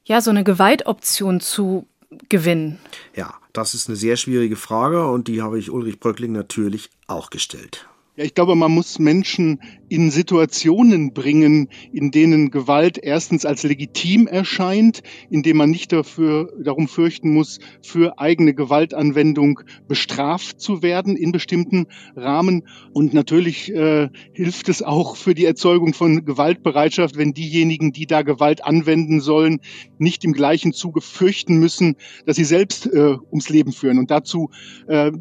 [0.04, 1.88] ja so eine Gewaltoption zu
[2.28, 2.78] gewinnen?
[3.16, 7.30] Ja, das ist eine sehr schwierige Frage und die habe ich Ulrich Bröckling natürlich auch
[7.30, 7.89] gestellt.
[8.16, 14.26] Ja, ich glaube, man muss Menschen in Situationen bringen, in denen Gewalt erstens als legitim
[14.26, 21.30] erscheint, indem man nicht dafür, darum fürchten muss, für eigene Gewaltanwendung bestraft zu werden in
[21.30, 21.86] bestimmten
[22.16, 22.66] Rahmen.
[22.92, 28.22] Und natürlich äh, hilft es auch für die Erzeugung von Gewaltbereitschaft, wenn diejenigen, die da
[28.22, 29.60] Gewalt anwenden sollen,
[29.98, 31.94] nicht im gleichen Zuge fürchten müssen,
[32.26, 33.98] dass sie selbst äh, ums Leben führen.
[33.98, 34.50] Und dazu
[34.88, 35.12] äh,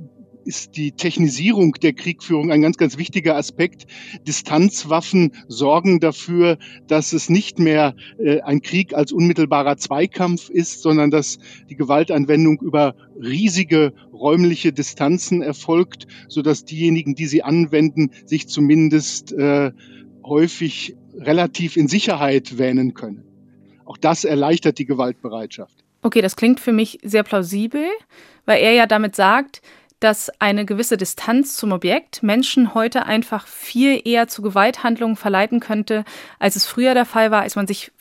[0.50, 3.86] ist die Technisierung der Kriegführung ein ganz, ganz wichtiger Aspekt.
[4.28, 6.58] Distanzwaffen sorgen dafür,
[6.88, 11.38] dass es nicht mehr äh, ein Krieg als unmittelbarer Zweikampf ist, sondern dass
[11.70, 19.72] die Gewaltanwendung über riesige räumliche Distanzen erfolgt, sodass diejenigen, die sie anwenden, sich zumindest äh,
[20.24, 23.24] häufig relativ in Sicherheit wähnen können.
[23.86, 25.84] Auch das erleichtert die Gewaltbereitschaft.
[26.02, 27.86] Okay, das klingt für mich sehr plausibel,
[28.46, 29.62] weil er ja damit sagt,
[30.00, 36.06] dass eine gewisse Distanz zum Objekt Menschen heute einfach viel eher zu Gewalthandlungen verleiten könnte,
[36.40, 37.92] als es früher der Fall war, als man sich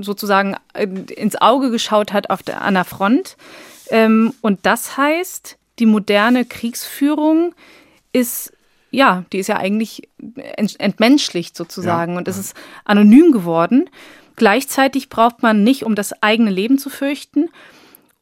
[0.00, 3.36] sozusagen äh, ins Auge geschaut hat auf der, an der Front.
[3.90, 7.54] Ähm, und das heißt, die moderne Kriegsführung
[8.12, 8.52] ist
[8.90, 10.08] ja, die ist ja eigentlich
[10.78, 13.90] entmenschlicht sozusagen ja, und es ist anonym geworden.
[14.36, 17.50] Gleichzeitig braucht man nicht, um das eigene Leben zu fürchten.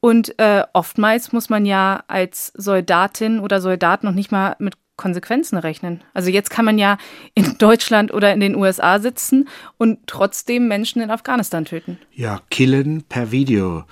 [0.04, 5.56] Und äh, oftmals muss man ja als Soldatin oder Soldat noch nicht mal mit Konsequenzen
[5.56, 6.02] rechnen.
[6.12, 6.98] Also jetzt kann man ja
[7.32, 9.48] in Deutschland oder in den USA sitzen
[9.78, 11.96] und trotzdem Menschen in Afghanistan töten.
[12.12, 13.84] Ja, killen per Video.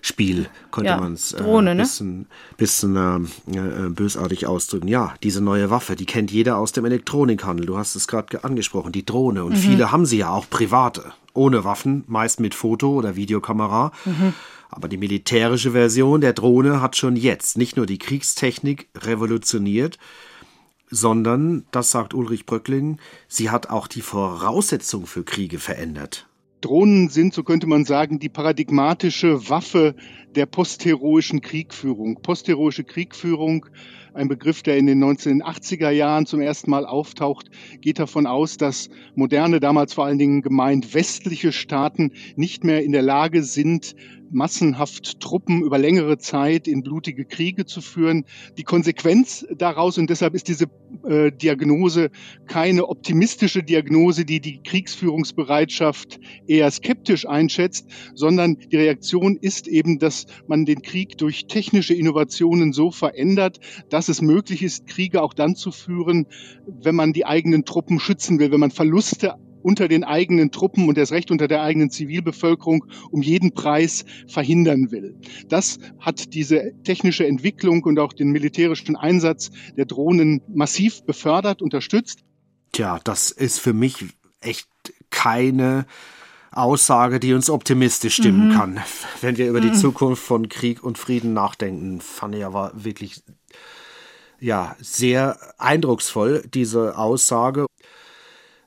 [0.00, 2.26] Spiel, könnte ja, man es äh, ein bisschen, ne?
[2.56, 4.88] bisschen äh, äh, bösartig ausdrücken.
[4.88, 7.66] Ja, diese neue Waffe, die kennt jeder aus dem Elektronikhandel.
[7.66, 9.44] Du hast es gerade angesprochen, die Drohne.
[9.44, 9.58] Und mhm.
[9.58, 13.92] viele haben sie ja auch private, ohne Waffen, meist mit Foto- oder Videokamera.
[14.04, 14.34] Mhm.
[14.70, 19.98] Aber die militärische Version der Drohne hat schon jetzt nicht nur die Kriegstechnik revolutioniert,
[20.90, 22.98] sondern, das sagt Ulrich Bröckling,
[23.28, 26.26] sie hat auch die Voraussetzung für Kriege verändert.
[26.60, 29.94] Drohnen sind, so könnte man sagen, die paradigmatische Waffe
[30.34, 32.20] der postheroischen Kriegführung.
[32.20, 33.66] Postheroische Kriegführung,
[34.18, 37.50] ein Begriff, der in den 1980er Jahren zum ersten Mal auftaucht,
[37.80, 42.92] geht davon aus, dass moderne, damals vor allen Dingen gemeint westliche Staaten nicht mehr in
[42.92, 43.94] der Lage sind,
[44.30, 48.24] massenhaft Truppen über längere Zeit in blutige Kriege zu führen.
[48.56, 50.66] Die Konsequenz daraus, und deshalb ist diese
[51.06, 52.10] äh, Diagnose
[52.46, 60.26] keine optimistische Diagnose, die die Kriegsführungsbereitschaft eher skeptisch einschätzt, sondern die Reaktion ist eben, dass
[60.46, 65.54] man den Krieg durch technische Innovationen so verändert, dass es möglich ist, Kriege auch dann
[65.54, 66.26] zu führen,
[66.66, 70.98] wenn man die eigenen Truppen schützen will, wenn man Verluste unter den eigenen Truppen und
[70.98, 75.16] erst recht unter der eigenen Zivilbevölkerung um jeden Preis verhindern will.
[75.48, 82.20] Das hat diese technische Entwicklung und auch den militärischen Einsatz der Drohnen massiv befördert, unterstützt.
[82.72, 84.04] Tja, das ist für mich
[84.40, 84.68] echt
[85.10, 85.86] keine
[86.50, 88.52] Aussage, die uns optimistisch stimmen mhm.
[88.52, 88.80] kann.
[89.20, 89.72] Wenn wir über mhm.
[89.72, 93.22] die Zukunft von Krieg und Frieden nachdenken, fand ich aber wirklich
[94.40, 97.66] ja sehr eindrucksvoll diese Aussage.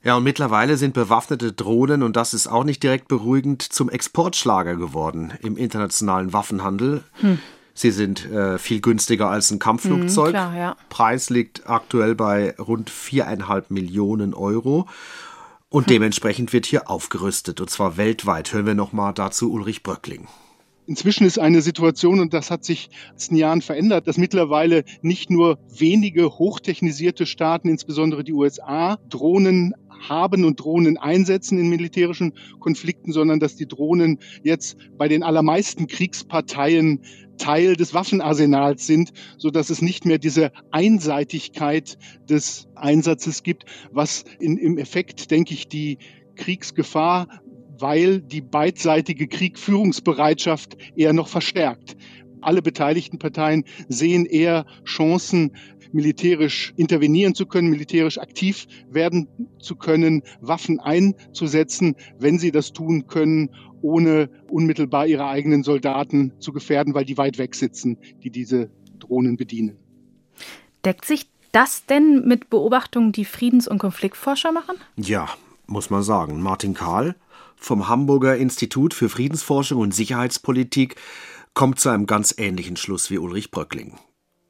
[0.04, 4.76] Ja, und mittlerweile sind bewaffnete Drohnen, und das ist auch nicht direkt beruhigend, zum Exportschlager
[4.76, 7.04] geworden im internationalen Waffenhandel.
[7.20, 7.38] Hm.
[7.74, 10.28] Sie sind äh, viel günstiger als ein Kampfflugzeug.
[10.28, 10.76] Hm, klar, ja.
[10.90, 14.88] Preis liegt aktuell bei rund viereinhalb Millionen Euro.
[15.70, 15.94] Und hm.
[15.94, 18.52] dementsprechend wird hier aufgerüstet, und zwar weltweit.
[18.52, 20.28] Hören wir nochmal dazu Ulrich Bröckling.
[20.88, 24.84] Inzwischen ist eine Situation, und das hat sich in den letzten Jahren verändert, dass mittlerweile
[25.02, 29.74] nicht nur wenige hochtechnisierte Staaten, insbesondere die USA, Drohnen
[30.10, 35.88] haben und Drohnen einsetzen in militärischen Konflikten, sondern dass die Drohnen jetzt bei den allermeisten
[35.88, 37.02] Kriegsparteien
[37.38, 41.98] Teil des Waffenarsenals sind, so dass es nicht mehr diese Einseitigkeit
[42.30, 45.98] des Einsatzes gibt, was in, im Effekt, denke ich, die
[46.36, 47.28] Kriegsgefahr
[47.82, 51.98] weil die beidseitige Kriegführungsbereitschaft eher noch verstärkt.
[52.42, 55.52] Alle beteiligten Parteien sehen eher Chancen,
[55.94, 59.28] militärisch intervenieren zu können, militärisch aktiv werden
[59.60, 63.50] zu können, Waffen einzusetzen, wenn sie das tun können,
[63.82, 69.38] ohne unmittelbar ihre eigenen Soldaten zu gefährden, weil die weit weg sitzen, die diese Drohnen
[69.38, 69.78] bedienen.
[70.86, 74.78] Deckt sich das denn mit Beobachtungen, die Friedens- und Konfliktforscher machen?
[74.96, 75.28] Ja,
[75.68, 76.42] muss man sagen.
[76.42, 77.16] Martin Kahl
[77.62, 80.96] vom Hamburger Institut für Friedensforschung und Sicherheitspolitik
[81.54, 83.98] kommt zu einem ganz ähnlichen Schluss wie Ulrich Bröckling.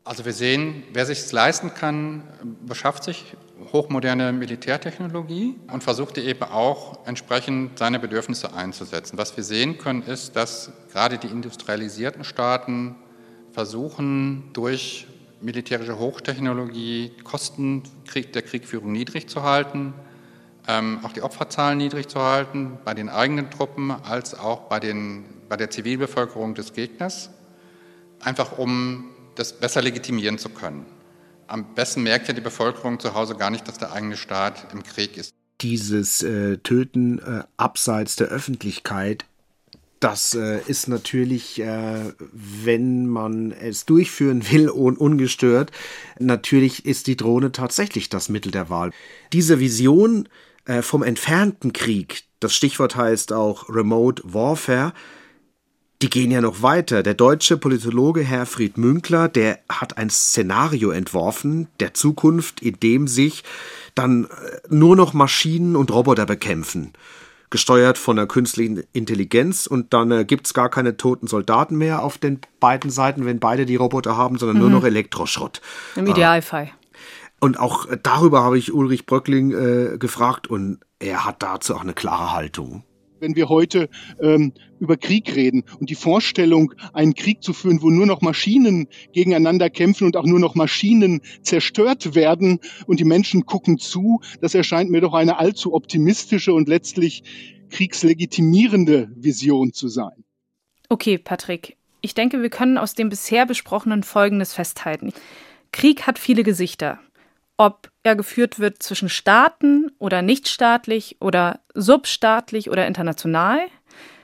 [0.04, 2.24] Also wir sehen, wer sich es leisten kann,
[2.66, 3.36] beschafft sich
[3.72, 9.18] hochmoderne Militärtechnologie und versucht eben auch entsprechend seine Bedürfnisse einzusetzen.
[9.18, 12.96] Was wir sehen können, ist, dass gerade die industrialisierten Staaten
[13.52, 15.06] versuchen, durch
[15.42, 17.84] militärische Hochtechnologie Kosten
[18.34, 19.94] der Kriegführung niedrig zu halten,
[20.68, 25.58] auch die Opferzahlen niedrig zu halten, bei den eigenen Truppen als auch bei, den, bei
[25.58, 27.32] der Zivilbevölkerung des Gegners,
[28.20, 29.06] einfach um
[29.36, 30.86] das besser legitimieren zu können.
[31.48, 34.84] Am besten merkt ja die Bevölkerung zu Hause gar nicht, dass der eigene Staat im
[34.84, 35.34] Krieg ist.
[35.62, 39.26] Dieses äh, Töten äh, abseits der Öffentlichkeit,
[40.00, 45.72] das äh, ist natürlich, äh, wenn man es durchführen will und ungestört,
[46.20, 48.92] natürlich ist die Drohne tatsächlich das Mittel der Wahl.
[49.32, 50.28] Diese Vision
[50.66, 54.94] äh, vom entfernten Krieg, das Stichwort heißt auch Remote Warfare,
[56.02, 57.04] die gehen ja noch weiter.
[57.04, 63.44] Der deutsche Politologe Herfried Münkler, der hat ein Szenario entworfen der Zukunft, in dem sich
[63.94, 64.28] dann äh,
[64.70, 66.94] nur noch Maschinen und Roboter bekämpfen.
[67.52, 72.02] gesteuert von der künstlichen Intelligenz und dann äh, gibt es gar keine toten Soldaten mehr
[72.02, 74.62] auf den beiden Seiten, wenn beide die Roboter haben, sondern mhm.
[74.62, 75.62] nur noch Elektroschrott.
[75.96, 76.72] Im Idealfall.
[77.42, 81.94] Und auch darüber habe ich Ulrich Bröckling äh, gefragt und er hat dazu auch eine
[81.94, 82.84] klare Haltung
[83.22, 83.88] wenn wir heute
[84.20, 88.88] ähm, über Krieg reden und die Vorstellung, einen Krieg zu führen, wo nur noch Maschinen
[89.14, 94.56] gegeneinander kämpfen und auch nur noch Maschinen zerstört werden und die Menschen gucken zu, das
[94.56, 97.24] erscheint mir doch eine allzu optimistische und letztlich
[97.70, 100.24] kriegslegitimierende Vision zu sein.
[100.90, 101.78] Okay, Patrick.
[102.02, 105.14] Ich denke, wir können aus dem bisher besprochenen Folgendes festhalten.
[105.72, 107.00] Krieg hat viele Gesichter
[107.62, 113.60] ob er geführt wird zwischen Staaten oder nichtstaatlich oder substaatlich oder international.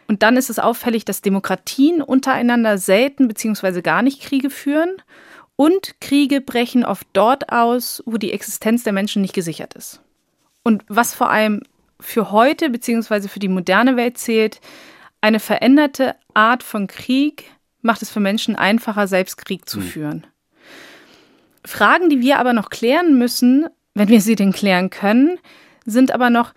[0.08, 3.84] Und dann ist es auffällig, dass Demokratien untereinander selten bzw.
[3.84, 4.90] gar nicht Kriege führen
[5.56, 10.02] und Kriege brechen oft dort aus, wo die Existenz der Menschen nicht gesichert ist.
[10.64, 11.62] Und was vor allem
[12.00, 13.28] für heute bzw.
[13.28, 14.62] für die moderne Welt zählt,
[15.22, 17.52] eine veränderte Art von Krieg
[17.84, 19.88] macht es für Menschen einfacher, selbst Krieg zu hm.
[19.88, 20.28] führen.
[21.68, 25.40] Fragen, die wir aber noch klären müssen, wenn wir sie denn klären können,
[25.86, 26.54] sind aber noch,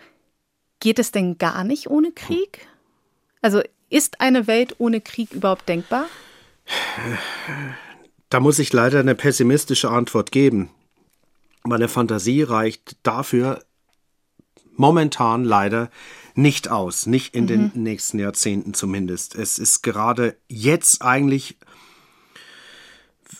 [0.79, 2.67] geht es denn gar nicht ohne Krieg?
[3.41, 6.05] Also ist eine Welt ohne Krieg überhaupt denkbar?
[8.29, 10.69] Da muss ich leider eine pessimistische Antwort geben.
[11.63, 13.63] Meine Fantasie reicht dafür
[14.75, 15.89] momentan leider
[16.33, 17.47] nicht aus, nicht in mhm.
[17.47, 19.35] den nächsten Jahrzehnten zumindest.
[19.35, 21.57] Es ist gerade jetzt eigentlich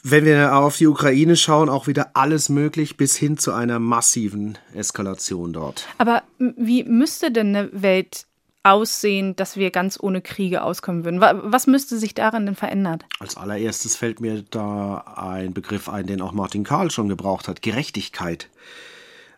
[0.04, 4.58] wenn wir auf die Ukraine schauen, auch wieder alles möglich bis hin zu einer massiven
[4.74, 5.88] Eskalation dort.
[5.98, 8.26] Aber wie müsste denn eine Welt
[8.64, 11.22] aussehen, dass wir ganz ohne Kriege auskommen würden?
[11.22, 13.00] Was müsste sich daran denn verändern?
[13.20, 17.62] Als allererstes fällt mir da ein Begriff ein, den auch Martin Karl schon gebraucht hat,
[17.62, 18.50] Gerechtigkeit.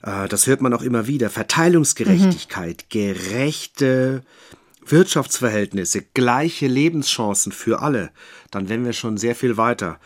[0.02, 1.30] Äh, das hört man auch immer wieder.
[1.30, 2.90] Verteilungsgerechtigkeit, mhm.
[2.90, 4.23] gerechte
[4.85, 8.11] Wirtschaftsverhältnisse, gleiche Lebenschancen für alle.
[8.52, 9.99] Dann wären wir schon sehr viel weiter.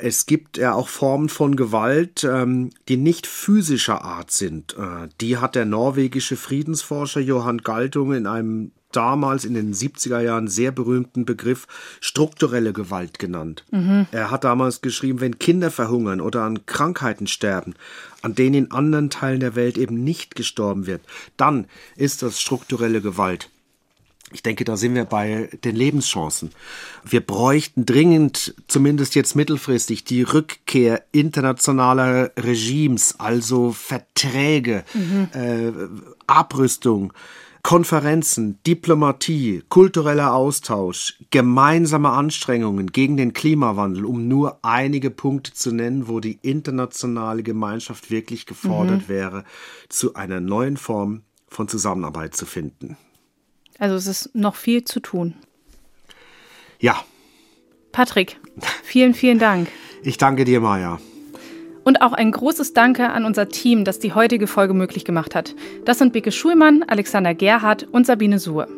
[0.00, 4.76] Es gibt ja auch Formen von Gewalt, ähm, die nicht physischer Art sind.
[4.78, 10.48] Äh, die hat der norwegische Friedensforscher Johann Galtung in einem damals in den 70er Jahren
[10.48, 11.66] sehr berühmten Begriff
[12.00, 13.64] strukturelle Gewalt genannt.
[13.70, 14.06] Mhm.
[14.12, 17.74] Er hat damals geschrieben, wenn Kinder verhungern oder an Krankheiten sterben,
[18.22, 21.02] an denen in anderen Teilen der Welt eben nicht gestorben wird,
[21.36, 21.66] dann
[21.96, 23.50] ist das strukturelle Gewalt.
[24.32, 26.50] Ich denke, da sind wir bei den Lebenschancen.
[27.04, 35.28] Wir bräuchten dringend, zumindest jetzt mittelfristig, die Rückkehr internationaler Regimes, also Verträge, mhm.
[35.32, 35.72] äh,
[36.26, 37.12] Abrüstung,
[37.62, 46.08] Konferenzen, Diplomatie, kultureller Austausch, gemeinsame Anstrengungen gegen den Klimawandel, um nur einige Punkte zu nennen,
[46.08, 49.08] wo die internationale Gemeinschaft wirklich gefordert mhm.
[49.08, 49.44] wäre,
[49.88, 52.96] zu einer neuen Form von Zusammenarbeit zu finden.
[53.78, 55.34] Also es ist noch viel zu tun.
[56.80, 56.96] Ja.
[57.92, 58.38] Patrick,
[58.82, 59.68] vielen, vielen Dank.
[60.02, 61.00] Ich danke dir, Maja.
[61.84, 65.54] Und auch ein großes Danke an unser Team, das die heutige Folge möglich gemacht hat.
[65.84, 68.68] Das sind Beke Schulmann, Alexander Gerhardt und Sabine Suhr.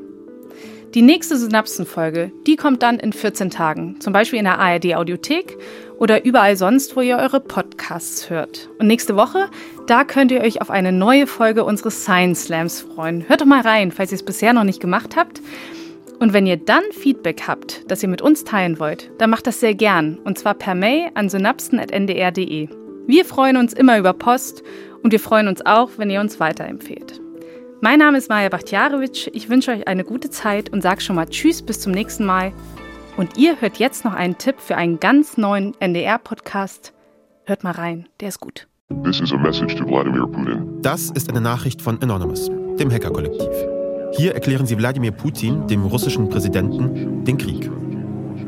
[0.94, 5.56] Die nächste Synapsenfolge, die kommt dann in 14 Tagen, zum Beispiel in der ARD Audiothek
[6.00, 8.68] oder überall sonst, wo ihr eure Podcasts hört.
[8.80, 9.48] Und nächste Woche,
[9.86, 13.28] da könnt ihr euch auf eine neue Folge unseres Science Slams freuen.
[13.28, 15.40] Hört doch mal rein, falls ihr es bisher noch nicht gemacht habt.
[16.18, 19.60] Und wenn ihr dann Feedback habt, das ihr mit uns teilen wollt, dann macht das
[19.60, 20.18] sehr gern.
[20.24, 22.68] Und zwar per Mail an synapsen.ndr.de.
[23.06, 24.64] Wir freuen uns immer über Post
[25.04, 27.20] und wir freuen uns auch, wenn ihr uns weiterempfehlt.
[27.82, 29.30] Mein Name ist Maja Bachtjarewitsch.
[29.32, 32.52] Ich wünsche euch eine gute Zeit und sage schon mal Tschüss bis zum nächsten Mal.
[33.16, 36.92] Und ihr hört jetzt noch einen Tipp für einen ganz neuen NDR-Podcast.
[37.44, 38.68] Hört mal rein, der ist gut.
[40.82, 43.48] Das ist eine Nachricht von Anonymous, dem Hacker-Kollektiv.
[44.12, 47.70] Hier erklären sie Wladimir Putin, dem russischen Präsidenten, den Krieg.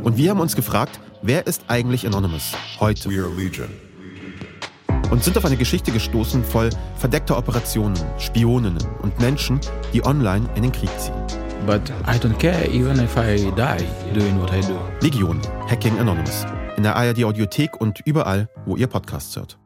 [0.02, 3.08] Und wir haben uns gefragt, wer ist eigentlich Anonymous heute?
[3.08, 3.70] We are Legion
[5.10, 9.60] und sind auf eine Geschichte gestoßen voll verdeckter Operationen, Spioninnen und Menschen,
[9.92, 11.14] die online in den Krieg ziehen.
[11.66, 14.78] But I don't care even if I die doing what I do.
[15.00, 16.44] Legion, Hacking Anonymous.
[16.76, 19.61] In der ARD Audiothek und überall, wo ihr Podcasts hört.